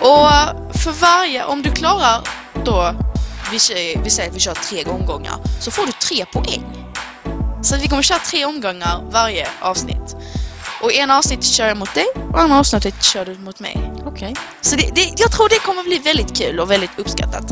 Och 0.00 0.28
för 0.78 0.92
varje, 0.92 1.44
om 1.44 1.62
du 1.62 1.70
klarar 1.72 2.20
då, 2.64 2.94
vi, 3.50 3.58
säger- 3.58 4.02
vi 4.04 4.10
säger 4.10 4.30
att 4.30 4.36
vi 4.36 4.40
kör 4.40 4.54
tre 4.54 4.84
omgångar, 4.84 5.34
så 5.60 5.70
får 5.70 5.86
du 5.86 5.92
tre 5.92 6.24
poäng. 6.32 6.64
Så 7.62 7.76
vi 7.76 7.88
kommer 7.88 8.02
köra 8.02 8.18
tre 8.18 8.44
omgångar 8.44 9.00
varje 9.10 9.48
avsnitt. 9.60 10.16
Och 10.82 10.92
ena 10.92 11.18
avsnittet 11.18 11.44
kör 11.44 11.66
jag 11.66 11.76
mot 11.76 11.94
dig 11.94 12.06
och 12.32 12.40
andra 12.40 12.58
avsnittet 12.58 13.02
kör 13.02 13.24
du 13.24 13.34
mot 13.38 13.60
mig. 13.60 13.92
Okej. 14.06 14.34
Så 14.60 14.76
det, 14.76 14.90
det, 14.94 15.12
jag 15.16 15.32
tror 15.32 15.48
det 15.48 15.58
kommer 15.58 15.82
bli 15.82 15.98
väldigt 15.98 16.36
kul 16.38 16.60
och 16.60 16.70
väldigt 16.70 16.98
uppskattat. 16.98 17.44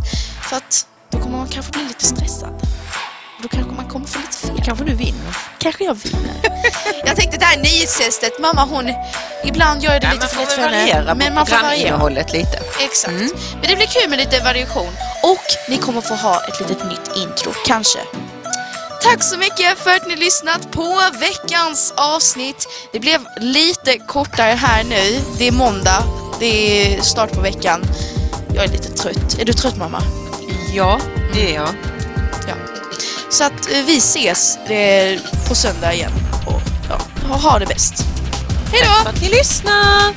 För 0.48 0.57
att 0.57 0.87
då 1.11 1.18
kommer 1.18 1.38
man 1.38 1.48
kanske 1.48 1.72
bli 1.72 1.83
lite 1.85 2.05
stressad. 2.05 2.62
Då 3.42 3.48
kanske 3.48 3.72
man 3.72 3.88
kommer 3.88 4.07
få 4.07 4.18
lite 4.18 4.37
fel. 4.37 4.62
Kanske 4.64 4.85
du 4.85 4.94
vinner. 4.94 5.37
Kanske 5.59 5.85
jag 5.85 5.94
vinner. 5.94 6.35
jag 7.07 7.16
tänkte 7.16 7.38
det 7.38 7.44
här 7.44 7.57
nyhetstestet, 7.57 8.38
mamma 8.40 8.64
hon, 8.64 8.94
ibland 9.44 9.83
gör 9.83 9.92
jag 9.92 10.00
det 10.00 10.07
Ja, 10.07 10.12
lite 10.12 10.26
för 10.26 10.40
lätt 10.40 10.52
för 10.52 10.62
henne. 10.62 11.14
Men 11.14 11.35
man 11.35 11.46
får 11.46 11.57
variera. 11.57 11.68
programinnehållet 11.70 12.33
lite. 12.33 12.59
Exakt. 12.81 13.12
Men 13.12 13.68
det 13.68 13.76
blir 13.76 13.87
kul 13.87 14.11
med 14.11 14.18
lite 14.18 14.40
variation. 14.44 14.92
Och 15.22 15.44
ni 15.68 15.76
kommer 15.76 16.00
få 16.00 16.14
ha 16.14 16.40
ett 16.44 16.61
litet 16.61 16.85
nytt 16.88 17.16
intro, 17.16 17.52
kanske. 17.66 17.98
Tack 19.02 19.22
så 19.22 19.38
mycket 19.38 19.78
för 19.78 19.90
att 19.90 20.07
ni 20.09 20.16
lyssnat 20.16 20.70
på 20.70 21.00
veckans 21.20 21.92
avsnitt. 21.96 22.68
Det 22.92 23.00
blev 23.00 23.20
lite 23.40 23.98
kortare 23.98 24.52
här 24.52 24.85
nu. 24.85 25.20
Det 25.38 25.48
är 25.48 25.52
måndag. 25.52 26.05
Det 26.40 26.46
är 26.96 27.02
start 27.02 27.33
på 27.33 27.40
veckan. 27.40 27.83
Jag 28.55 28.64
är 28.64 28.68
lite 28.68 28.88
trött. 28.88 29.38
Är 29.40 29.44
du 29.44 29.52
trött 29.52 29.76
mamma? 29.76 30.02
Ja, 30.74 31.00
det 31.35 31.50
är 31.50 31.55
jag. 31.55 31.68
Så 33.33 33.45
att 33.45 33.73
eh, 33.73 33.85
vi 33.87 33.97
ses 33.99 34.57
eh, 34.57 35.21
på 35.49 35.55
söndag 35.55 35.95
igen. 35.95 36.12
Och 36.47 36.61
ja, 36.88 36.99
ha- 37.37 37.59
det 37.59 37.66
bäst. 37.66 38.05
Hej 38.73 38.81
då! 38.83 38.88
Tack 38.88 39.03
för 39.03 39.11
att 39.11 39.23
ni 39.23 39.29
lyssnade! 39.29 40.12